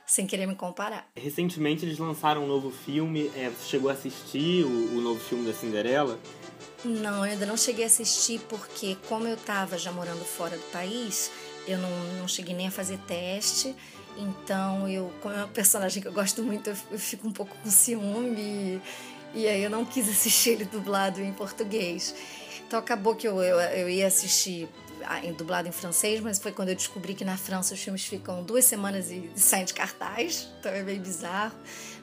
sem 0.06 0.26
querer 0.26 0.46
me 0.46 0.54
comparar. 0.54 1.08
Recentemente 1.16 1.84
eles 1.84 1.98
lançaram 1.98 2.44
um 2.44 2.46
novo 2.46 2.70
filme. 2.70 3.30
É, 3.36 3.50
você 3.50 3.68
chegou 3.68 3.90
a 3.90 3.92
assistir 3.92 4.64
o, 4.64 4.98
o 4.98 5.00
novo 5.00 5.20
filme 5.20 5.46
da 5.46 5.52
Cinderela? 5.52 6.18
Não, 6.84 7.24
eu 7.24 7.32
ainda 7.32 7.46
não 7.46 7.56
cheguei 7.56 7.84
a 7.84 7.86
assistir 7.86 8.40
porque, 8.48 8.96
como 9.08 9.26
eu 9.26 9.34
estava 9.34 9.78
já 9.78 9.90
morando 9.90 10.24
fora 10.24 10.56
do 10.56 10.64
país, 10.70 11.30
eu 11.66 11.78
não, 11.78 11.90
não 12.18 12.28
cheguei 12.28 12.54
nem 12.54 12.66
a 12.66 12.70
fazer 12.70 12.98
teste. 13.06 13.74
Então, 14.16 14.88
eu, 14.88 15.10
como 15.22 15.34
é 15.34 15.44
um 15.44 15.48
personagem 15.48 16.02
que 16.02 16.08
eu 16.08 16.12
gosto 16.12 16.42
muito, 16.42 16.70
eu, 16.70 16.76
fico 16.98 17.26
um 17.26 17.32
pouco 17.32 17.56
com 17.56 17.70
ciúme. 17.70 18.40
E, 18.40 18.82
e 19.34 19.48
aí 19.48 19.62
eu 19.62 19.70
não 19.70 19.84
quis 19.84 20.08
assistir 20.10 20.50
ele 20.50 20.64
dublado 20.66 21.22
em 21.22 21.32
português. 21.32 22.14
Então 22.66 22.78
acabou 22.78 23.14
que 23.14 23.26
eu, 23.26 23.42
eu, 23.42 23.58
eu 23.60 23.88
ia 23.88 24.06
assistir 24.06 24.68
dublado 25.36 25.68
em 25.68 25.72
francês, 25.72 26.20
mas 26.20 26.38
foi 26.38 26.52
quando 26.52 26.70
eu 26.70 26.74
descobri 26.74 27.14
que 27.14 27.24
na 27.24 27.36
França 27.36 27.74
os 27.74 27.80
filmes 27.80 28.04
ficam 28.04 28.42
duas 28.42 28.64
semanas 28.64 29.10
e 29.10 29.30
saem 29.36 29.64
de 29.64 29.74
cartaz, 29.74 30.48
então 30.60 30.72
é 30.72 30.82
meio 30.82 31.00
bizarro. 31.00 31.56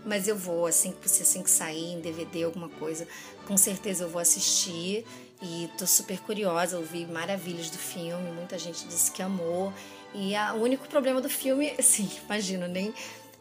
Mas 0.06 0.28
eu 0.28 0.36
vou, 0.36 0.66
assim, 0.66 0.96
se 1.06 1.22
assim 1.22 1.44
que 1.44 1.50
sair 1.50 1.94
em 1.94 2.02
DVD, 2.02 2.44
alguma 2.44 2.70
coisa, 2.70 3.08
com 3.48 3.56
certeza 3.56 4.06
eu 4.06 4.10
vou 4.10 4.20
assistir. 4.22 5.06
E 5.42 5.70
tô 5.78 5.88
super 5.88 6.20
curiosa, 6.20 6.78
ouvi 6.78 7.06
maravilhas 7.06 7.70
do 7.70 7.78
filme, 7.78 8.32
muita 8.32 8.60
gente 8.60 8.86
disse 8.88 9.12
que 9.12 9.22
amou. 9.22 9.74
E 10.14 10.36
a, 10.36 10.54
o 10.54 10.62
único 10.62 10.88
problema 10.88 11.22
do 11.22 11.30
filme, 11.30 11.74
assim, 11.78 12.10
imagino, 12.26 12.68
nem, 12.68 12.94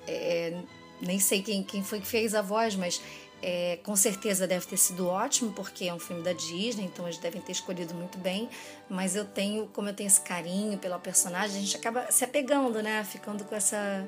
é, 0.06 0.54
nem 1.00 1.18
sei 1.18 1.42
quem, 1.42 1.62
quem 1.62 1.82
foi 1.82 2.00
que 2.00 2.06
fez 2.06 2.34
a 2.34 2.42
voz, 2.42 2.74
mas 2.74 3.00
é, 3.42 3.79
com 3.83 3.96
certeza 3.96 4.46
deve 4.46 4.66
ter 4.66 4.76
sido 4.76 5.07
ótimo, 5.09 5.53
porque 5.53 5.87
é 5.87 5.94
um 5.94 5.98
filme 5.98 6.22
da 6.22 6.33
Disney, 6.33 6.85
então 6.85 7.07
eles 7.07 7.18
devem 7.18 7.40
ter 7.40 7.53
escolhido 7.53 7.94
muito 7.94 8.18
bem. 8.18 8.48
Mas 8.88 9.16
eu 9.16 9.24
tenho, 9.24 9.66
como 9.68 9.88
eu 9.88 9.94
tenho 9.94 10.09
esse 10.09 10.20
carinho 10.20 10.79
pela 10.79 10.98
personagem, 10.98 11.57
a 11.57 11.61
gente 11.61 11.76
acaba 11.76 12.11
se 12.11 12.24
apegando, 12.24 12.83
né? 12.83 13.03
Ficando 13.05 13.44
com 13.44 13.55
essa, 13.55 14.07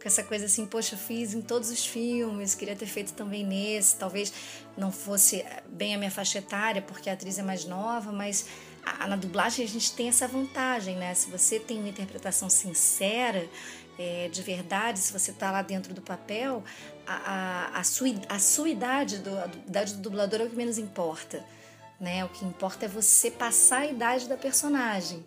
com 0.00 0.06
essa 0.06 0.22
coisa 0.22 0.46
assim, 0.46 0.66
poxa, 0.66 0.96
fiz 0.96 1.34
em 1.34 1.42
todos 1.42 1.70
os 1.70 1.84
filmes, 1.84 2.54
queria 2.54 2.76
ter 2.76 2.86
feito 2.86 3.12
também 3.12 3.44
nesse. 3.44 3.96
Talvez 3.96 4.32
não 4.76 4.90
fosse 4.90 5.44
bem 5.68 5.94
a 5.94 5.98
minha 5.98 6.10
faixa 6.10 6.38
etária, 6.38 6.80
porque 6.80 7.10
a 7.10 7.12
atriz 7.12 7.38
é 7.38 7.42
mais 7.42 7.64
nova, 7.66 8.10
mas 8.10 8.46
a, 8.84 9.06
na 9.06 9.16
dublagem 9.16 9.64
a 9.64 9.68
gente 9.68 9.92
tem 9.92 10.08
essa 10.08 10.26
vantagem, 10.26 10.96
né? 10.96 11.12
Se 11.14 11.30
você 11.30 11.58
tem 11.58 11.78
uma 11.78 11.88
interpretação 11.88 12.48
sincera, 12.48 13.46
é, 14.00 14.30
de 14.30 14.40
verdade, 14.40 14.98
se 14.98 15.12
você 15.12 15.30
está 15.30 15.50
lá 15.50 15.60
dentro 15.60 15.92
do 15.92 16.00
papel, 16.00 16.64
a, 17.06 17.68
a, 17.74 17.80
a, 17.80 17.84
sua, 17.84 18.08
a 18.30 18.38
sua 18.38 18.70
idade, 18.70 19.18
do, 19.18 19.38
a 19.38 19.46
idade 19.68 19.94
do 19.94 20.00
dublador 20.00 20.40
é 20.40 20.44
o 20.44 20.48
que 20.48 20.56
menos 20.56 20.78
importa. 20.78 21.44
Né? 22.00 22.24
O 22.24 22.30
que 22.30 22.42
importa 22.46 22.86
é 22.86 22.88
você 22.88 23.30
passar 23.30 23.80
a 23.80 23.86
idade 23.86 24.26
da 24.26 24.38
personagem. 24.38 25.22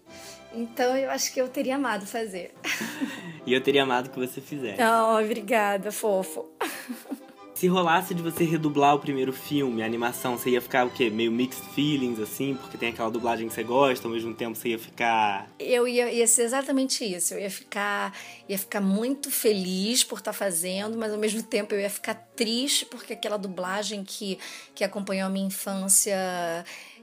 Então 0.51 0.97
eu 0.97 1.11
acho 1.11 1.31
que 1.31 1.39
eu 1.39 1.47
teria 1.47 1.75
amado 1.75 2.07
fazer. 2.07 2.53
E 3.45 3.53
eu 3.53 3.59
teria 3.59 3.83
amado 3.83 4.09
que 4.09 4.17
você 4.17 4.39
fizesse. 4.39 4.81
Oh, 4.81 5.21
obrigada, 5.21 5.91
fofo. 5.91 6.49
Se 7.53 7.67
rolasse 7.67 8.13
de 8.13 8.21
você 8.21 8.43
redublar 8.43 8.95
o 8.95 8.99
primeiro 8.99 9.31
filme, 9.31 9.83
a 9.83 9.85
animação, 9.85 10.37
você 10.37 10.49
ia 10.49 10.61
ficar 10.61 10.85
o 10.85 10.89
quê? 10.89 11.09
Meio 11.09 11.31
mixed 11.31 11.63
feelings, 11.73 12.19
assim, 12.19 12.55
porque 12.55 12.77
tem 12.77 12.89
aquela 12.89 13.11
dublagem 13.11 13.47
que 13.47 13.53
você 13.53 13.63
gosta, 13.63 14.07
ao 14.07 14.13
mesmo 14.13 14.33
tempo 14.33 14.55
você 14.57 14.69
ia 14.69 14.79
ficar. 14.79 15.47
Eu 15.59 15.87
ia, 15.87 16.11
ia 16.11 16.27
ser 16.27 16.43
exatamente 16.43 17.05
isso. 17.05 17.35
Eu 17.35 17.39
ia 17.39 17.51
ficar, 17.51 18.11
ia 18.49 18.57
ficar 18.57 18.81
muito 18.81 19.29
feliz 19.29 20.03
por 20.03 20.17
estar 20.17 20.31
tá 20.31 20.37
fazendo, 20.37 20.97
mas 20.97 21.11
ao 21.11 21.17
mesmo 21.19 21.43
tempo 21.43 21.75
eu 21.75 21.79
ia 21.79 21.89
ficar 21.89 22.15
triste 22.35 22.85
porque 22.85 23.13
aquela 23.13 23.37
dublagem 23.37 24.03
que, 24.03 24.39
que 24.73 24.83
acompanhou 24.83 25.27
a 25.27 25.29
minha 25.29 25.47
infância 25.47 26.15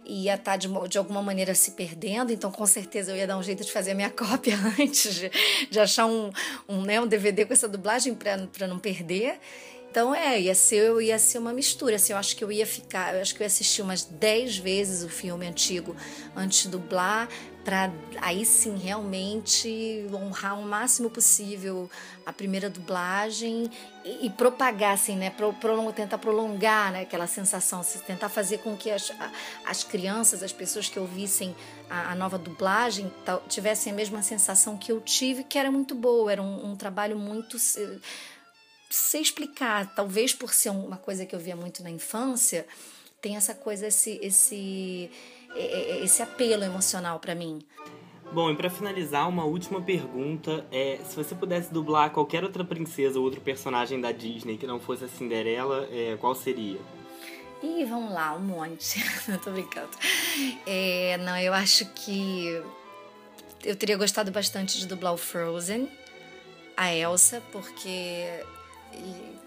ia 0.05 0.35
estar 0.35 0.53
tá 0.53 0.57
de, 0.57 0.69
de 0.89 0.99
alguma 0.99 1.23
maneira 1.23 1.55
se 1.55 1.73
perdendo, 1.73 2.33
então 2.33 2.51
com 2.51 2.67
certeza 2.67 3.13
eu 3.13 3.17
ia 3.17 3.27
dar 3.27 3.37
um 3.37 3.43
jeito 3.43 3.65
de 3.65 3.71
fazer 3.71 3.93
a 3.93 3.95
minha 3.95 4.11
cópia 4.11 4.59
antes 4.79 5.15
de, 5.15 5.31
de 5.71 5.79
achar 5.79 6.07
um, 6.07 6.31
um, 6.69 6.83
né, 6.83 7.01
um 7.01 7.07
DVD 7.07 7.45
com 7.45 7.53
essa 7.53 7.69
dublagem 7.69 8.15
para 8.15 8.67
não 8.67 8.79
perder. 8.79 9.39
Então 9.91 10.15
é, 10.15 10.41
ia 10.41 10.55
ser, 10.55 11.01
ia 11.03 11.19
ser 11.19 11.39
uma 11.39 11.53
mistura. 11.53 11.97
Assim, 11.97 12.13
eu 12.13 12.19
acho 12.19 12.37
que 12.37 12.45
eu 12.45 12.53
ia 12.53 12.67
ficar, 12.67 13.15
eu 13.15 13.21
acho 13.21 13.35
que 13.35 13.41
eu 13.41 13.45
ia 13.45 13.49
assistir 13.49 13.83
umas 13.83 14.05
10 14.05 14.59
vezes 14.59 15.03
o 15.03 15.09
filme 15.09 15.47
antigo 15.47 15.97
antes 16.37 16.63
de 16.63 16.69
dublar, 16.69 17.29
para 17.65 17.91
aí 18.21 18.47
sim 18.47 18.77
realmente 18.79 20.07
honrar 20.13 20.59
o 20.59 20.63
máximo 20.63 21.11
possível 21.11 21.91
a 22.25 22.33
primeira 22.33 22.71
dublagem 22.71 23.69
e, 24.05 24.27
e 24.27 24.31
propagar, 24.31 24.95
assim, 24.95 25.17
né? 25.17 25.31
Pro, 25.31 25.53
pro, 25.55 25.93
tentar 25.93 26.19
prolongar 26.19 26.93
né? 26.93 27.01
aquela 27.03 27.27
sensação, 27.27 27.83
tentar 28.07 28.29
fazer 28.29 28.59
com 28.59 28.77
que 28.77 28.91
as, 28.91 29.13
as 29.67 29.83
crianças, 29.83 30.43
as 30.43 30.53
pessoas 30.53 30.89
que 30.89 31.01
ouvissem 31.01 31.55
a, 31.91 32.13
a 32.13 32.15
nova 32.15 32.39
dublagem 32.39 33.13
tivessem 33.49 33.93
a 33.93 33.97
mesma 33.97 34.23
sensação 34.23 34.77
que 34.77 34.93
eu 34.93 35.01
tive, 35.01 35.43
que 35.43 35.59
era 35.59 35.71
muito 35.71 35.97
boa, 35.97 36.31
era 36.31 36.41
um, 36.41 36.71
um 36.71 36.77
trabalho 36.77 37.19
muito 37.19 37.59
sei 38.91 39.23
explicar, 39.23 39.95
talvez 39.95 40.35
por 40.35 40.53
ser 40.53 40.71
uma 40.71 40.97
coisa 40.97 41.25
que 41.25 41.35
eu 41.35 41.39
via 41.39 41.57
muito 41.57 41.83
na 41.83 41.91
infância, 41.91 42.67
tem 43.21 43.37
essa 43.37 43.55
coisa, 43.55 43.87
esse, 43.87 44.19
esse, 44.21 45.11
esse 46.03 46.23
apelo 46.23 46.65
emocional 46.65 47.19
para 47.21 47.35
mim. 47.35 47.61
Bom, 48.33 48.51
e 48.51 48.57
para 48.57 48.71
finalizar, 48.71 49.29
uma 49.29 49.45
última 49.45 49.81
pergunta 49.81 50.65
é 50.71 51.01
se 51.05 51.17
você 51.17 51.35
pudesse 51.35 51.73
dublar 51.73 52.11
qualquer 52.11 52.45
outra 52.45 52.65
princesa 52.65 53.19
ou 53.19 53.25
outro 53.25 53.41
personagem 53.41 54.01
da 54.01 54.13
Disney 54.13 54.57
que 54.57 54.67
não 54.67 54.79
fosse 54.79 55.05
a 55.05 55.09
Cinderela, 55.09 55.89
é, 55.91 56.17
qual 56.21 56.35
seria? 56.35 56.79
Ih, 57.63 57.85
vamos 57.85 58.13
lá, 58.13 58.35
um 58.35 58.41
monte. 58.41 59.05
não 59.29 59.37
tô 59.39 59.51
brincando. 59.51 59.91
É, 60.67 61.19
não, 61.19 61.37
eu 61.39 61.53
acho 61.53 61.85
que 61.93 62.63
eu 63.65 63.77
teria 63.77 63.97
gostado 63.97 64.31
bastante 64.31 64.79
de 64.79 64.87
dublar 64.87 65.13
o 65.13 65.17
Frozen, 65.17 65.89
a 66.77 66.95
Elsa, 66.95 67.43
porque. 67.53 68.27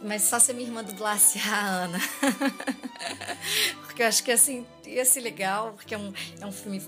Mas 0.01 0.23
só 0.23 0.37
se 0.37 0.51
a 0.51 0.53
minha 0.53 0.67
irmã 0.67 0.83
dublasse 0.83 1.39
a 1.39 1.59
Ana. 1.59 1.99
porque 3.85 4.03
eu 4.03 4.07
acho 4.07 4.23
que 4.23 4.31
assim 4.31 4.65
ia 4.85 5.05
ser 5.05 5.21
legal, 5.21 5.73
porque 5.73 5.95
é 5.95 5.97
um, 5.97 6.13
é 6.41 6.45
um 6.45 6.51
filme 6.51 6.81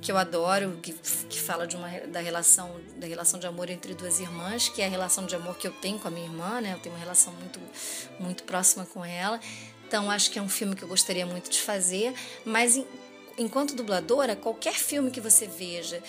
que 0.00 0.10
eu 0.10 0.16
adoro, 0.16 0.78
que, 0.82 0.92
que 0.92 1.38
fala 1.38 1.66
de 1.66 1.76
uma, 1.76 1.88
da, 2.06 2.20
relação, 2.20 2.80
da 2.96 3.06
relação 3.06 3.38
de 3.38 3.46
amor 3.46 3.70
entre 3.70 3.94
duas 3.94 4.18
irmãs, 4.18 4.68
que 4.68 4.82
é 4.82 4.86
a 4.86 4.88
relação 4.88 5.26
de 5.26 5.36
amor 5.36 5.56
que 5.56 5.66
eu 5.66 5.72
tenho 5.72 5.98
com 5.98 6.08
a 6.08 6.10
minha 6.10 6.26
irmã, 6.26 6.60
né? 6.60 6.72
Eu 6.74 6.78
tenho 6.78 6.94
uma 6.94 7.00
relação 7.00 7.32
muito, 7.34 7.60
muito 8.18 8.44
próxima 8.44 8.86
com 8.86 9.04
ela. 9.04 9.38
Então 9.86 10.10
acho 10.10 10.30
que 10.30 10.38
é 10.38 10.42
um 10.42 10.48
filme 10.48 10.74
que 10.74 10.82
eu 10.82 10.88
gostaria 10.88 11.24
muito 11.24 11.50
de 11.50 11.60
fazer, 11.60 12.12
mas 12.44 12.82
enquanto 13.38 13.74
dubladora, 13.74 14.36
qualquer 14.36 14.74
filme 14.74 15.10
que 15.10 15.20
você 15.20 15.46
veja, 15.46 16.02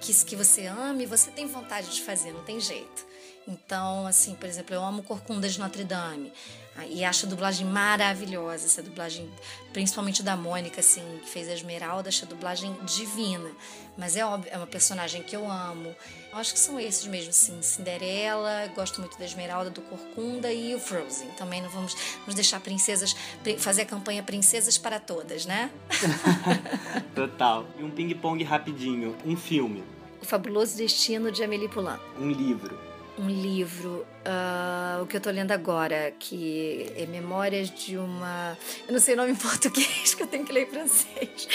que, 0.00 0.24
que 0.24 0.36
você 0.36 0.66
ame, 0.66 1.04
você 1.04 1.30
tem 1.30 1.46
vontade 1.46 1.90
de 1.90 2.02
fazer, 2.02 2.32
não 2.32 2.42
tem 2.44 2.60
jeito. 2.60 3.10
Então, 3.50 4.06
assim, 4.06 4.34
por 4.34 4.48
exemplo, 4.48 4.74
eu 4.74 4.84
amo 4.84 5.02
Corcunda 5.02 5.48
de 5.48 5.58
Notre 5.58 5.82
Dame. 5.82 6.32
Ah, 6.76 6.86
e 6.86 7.04
acho 7.04 7.26
a 7.26 7.28
dublagem 7.28 7.66
maravilhosa, 7.66 8.64
essa 8.64 8.80
dublagem, 8.80 9.28
principalmente 9.72 10.22
da 10.22 10.36
Mônica, 10.36 10.78
assim, 10.78 11.02
que 11.20 11.28
fez 11.28 11.48
a 11.48 11.52
Esmeralda, 11.52 12.08
acho 12.08 12.24
a 12.24 12.28
dublagem 12.28 12.72
divina. 12.84 13.50
Mas 13.98 14.16
é 14.16 14.24
óbvio, 14.24 14.52
é 14.52 14.56
uma 14.56 14.68
personagem 14.68 15.20
que 15.20 15.34
eu 15.34 15.50
amo. 15.50 15.94
Eu 16.32 16.38
acho 16.38 16.52
que 16.52 16.60
são 16.60 16.78
esses 16.78 17.06
mesmo, 17.08 17.30
assim, 17.30 17.60
Cinderela, 17.60 18.68
gosto 18.74 19.00
muito 19.00 19.18
da 19.18 19.24
Esmeralda, 19.24 19.68
do 19.68 19.82
Corcunda 19.82 20.52
e 20.52 20.72
o 20.72 20.78
Frozen. 20.78 21.28
Também 21.36 21.60
não 21.60 21.68
vamos, 21.68 21.94
vamos 22.20 22.36
deixar 22.36 22.60
princesas, 22.60 23.16
fazer 23.58 23.82
a 23.82 23.86
campanha 23.86 24.22
Princesas 24.22 24.78
para 24.78 25.00
Todas, 25.00 25.44
né? 25.46 25.72
Total. 27.16 27.66
E 27.78 27.82
um 27.82 27.90
ping-pong 27.90 28.44
rapidinho, 28.44 29.16
um 29.26 29.36
filme. 29.36 29.82
O 30.22 30.24
Fabuloso 30.24 30.76
Destino 30.76 31.32
de 31.32 31.42
Amélie 31.42 31.68
Poulain. 31.68 31.98
Um 32.16 32.30
livro 32.30 32.89
um 33.20 33.28
livro, 33.28 34.06
uh, 34.24 35.02
o 35.02 35.06
que 35.06 35.16
eu 35.16 35.18
estou 35.18 35.32
lendo 35.32 35.52
agora, 35.52 36.12
que 36.18 36.90
é 36.96 37.04
Memórias 37.04 37.70
de 37.70 37.98
uma. 37.98 38.56
Eu 38.88 38.92
não 38.94 39.00
sei 39.00 39.14
o 39.14 39.16
nome 39.16 39.32
em 39.32 39.36
português, 39.36 40.14
que 40.16 40.22
eu 40.22 40.26
tenho 40.26 40.44
que 40.44 40.52
ler 40.52 40.66
em 40.66 40.70
francês. 40.70 41.48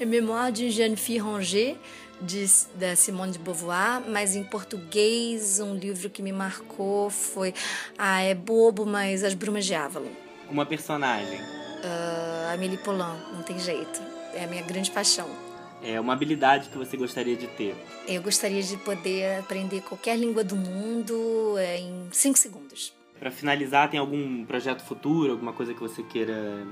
É 0.00 0.06
Memória 0.06 0.50
de 0.50 0.70
jeune 0.70 0.96
fille 0.96 1.18
rangée, 1.18 1.76
de, 2.20 2.46
da 2.76 2.96
Simone 2.96 3.32
de 3.32 3.38
Beauvoir, 3.38 4.02
mas 4.08 4.34
em 4.34 4.42
português, 4.42 5.60
um 5.60 5.74
livro 5.74 6.08
que 6.08 6.22
me 6.22 6.32
marcou 6.32 7.10
foi. 7.10 7.52
Ah, 7.98 8.22
é 8.22 8.34
bobo, 8.34 8.86
mas 8.86 9.22
As 9.22 9.34
Brumas 9.34 9.66
de 9.66 9.74
Avalon. 9.74 10.12
Uma 10.48 10.64
personagem. 10.64 11.40
Uh, 11.40 12.54
Amélie 12.54 12.78
Poulain, 12.78 13.18
não 13.34 13.42
tem 13.42 13.58
jeito. 13.58 14.00
É 14.32 14.44
a 14.44 14.46
minha 14.46 14.62
grande 14.62 14.90
paixão 14.90 15.51
é 15.82 16.00
uma 16.00 16.12
habilidade 16.12 16.68
que 16.68 16.78
você 16.78 16.96
gostaria 16.96 17.36
de 17.36 17.46
ter? 17.48 17.74
Eu 18.06 18.22
gostaria 18.22 18.62
de 18.62 18.76
poder 18.76 19.40
aprender 19.40 19.80
qualquer 19.82 20.16
língua 20.16 20.44
do 20.44 20.56
mundo 20.56 21.56
é, 21.58 21.78
em 21.78 22.08
5 22.10 22.38
segundos. 22.38 22.94
Para 23.18 23.30
finalizar, 23.30 23.90
tem 23.90 24.00
algum 24.00 24.44
projeto 24.44 24.82
futuro, 24.82 25.32
alguma 25.32 25.52
coisa 25.52 25.74
que 25.74 25.80
você 25.80 26.02
queira 26.02 26.66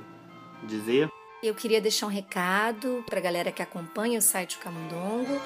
dizer? 0.64 1.08
Eu 1.42 1.54
queria 1.54 1.80
deixar 1.80 2.06
um 2.06 2.10
recado 2.10 3.04
para 3.08 3.18
a 3.18 3.22
galera 3.22 3.50
que 3.50 3.62
acompanha 3.62 4.18
o 4.18 4.22
site 4.22 4.58
Camundongo, 4.58 5.40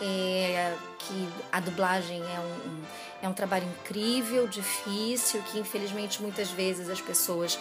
é, 0.00 0.74
que 0.98 1.28
a 1.52 1.60
dublagem 1.60 2.20
é 2.20 2.40
um, 2.40 2.70
um, 2.70 2.82
é 3.22 3.28
um 3.28 3.32
trabalho 3.32 3.66
incrível, 3.80 4.46
difícil, 4.48 5.42
que 5.42 5.58
infelizmente 5.58 6.20
muitas 6.20 6.50
vezes 6.50 6.88
as 6.88 7.00
pessoas 7.00 7.58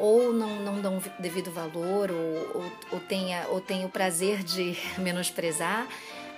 ou 0.00 0.32
não, 0.32 0.56
não 0.60 0.80
dão 0.80 1.02
devido 1.18 1.50
valor 1.50 2.10
ou, 2.10 2.62
ou, 2.62 2.72
ou, 2.92 3.00
tenha, 3.00 3.46
ou 3.50 3.60
tenha 3.60 3.86
o 3.86 3.90
prazer 3.90 4.42
de 4.42 4.76
menosprezar, 4.98 5.86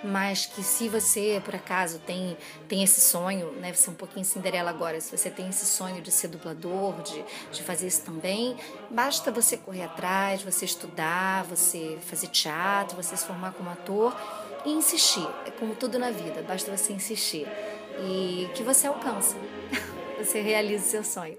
mas 0.03 0.45
que 0.45 0.61
se 0.61 0.89
você, 0.89 1.41
por 1.45 1.55
acaso, 1.55 1.97
tem, 1.99 2.37
tem 2.67 2.83
esse 2.83 2.99
sonho, 2.99 3.53
né, 3.53 3.71
você 3.71 3.89
é 3.89 3.93
um 3.93 3.95
pouquinho 3.95 4.25
Cinderela 4.25 4.69
agora, 4.69 4.99
se 4.99 5.15
você 5.15 5.29
tem 5.29 5.47
esse 5.47 5.65
sonho 5.65 6.01
de 6.01 6.11
ser 6.11 6.27
dublador, 6.27 7.01
de, 7.01 7.23
de 7.51 7.63
fazer 7.63 7.87
isso 7.87 8.01
também, 8.01 8.57
basta 8.89 9.31
você 9.31 9.55
correr 9.55 9.83
atrás, 9.83 10.43
você 10.43 10.65
estudar, 10.65 11.45
você 11.45 11.97
fazer 12.01 12.27
teatro, 12.27 13.01
você 13.01 13.15
se 13.15 13.25
formar 13.25 13.53
como 13.53 13.69
ator 13.69 14.13
e 14.65 14.71
insistir. 14.71 15.27
É 15.45 15.51
como 15.51 15.73
tudo 15.73 15.97
na 15.97 16.11
vida, 16.11 16.43
basta 16.45 16.75
você 16.75 16.91
insistir 16.91 17.47
e 17.99 18.49
que 18.53 18.61
você 18.61 18.87
alcança, 18.87 19.37
você 20.19 20.41
realize 20.41 20.89
seu 20.89 21.03
sonho. 21.03 21.37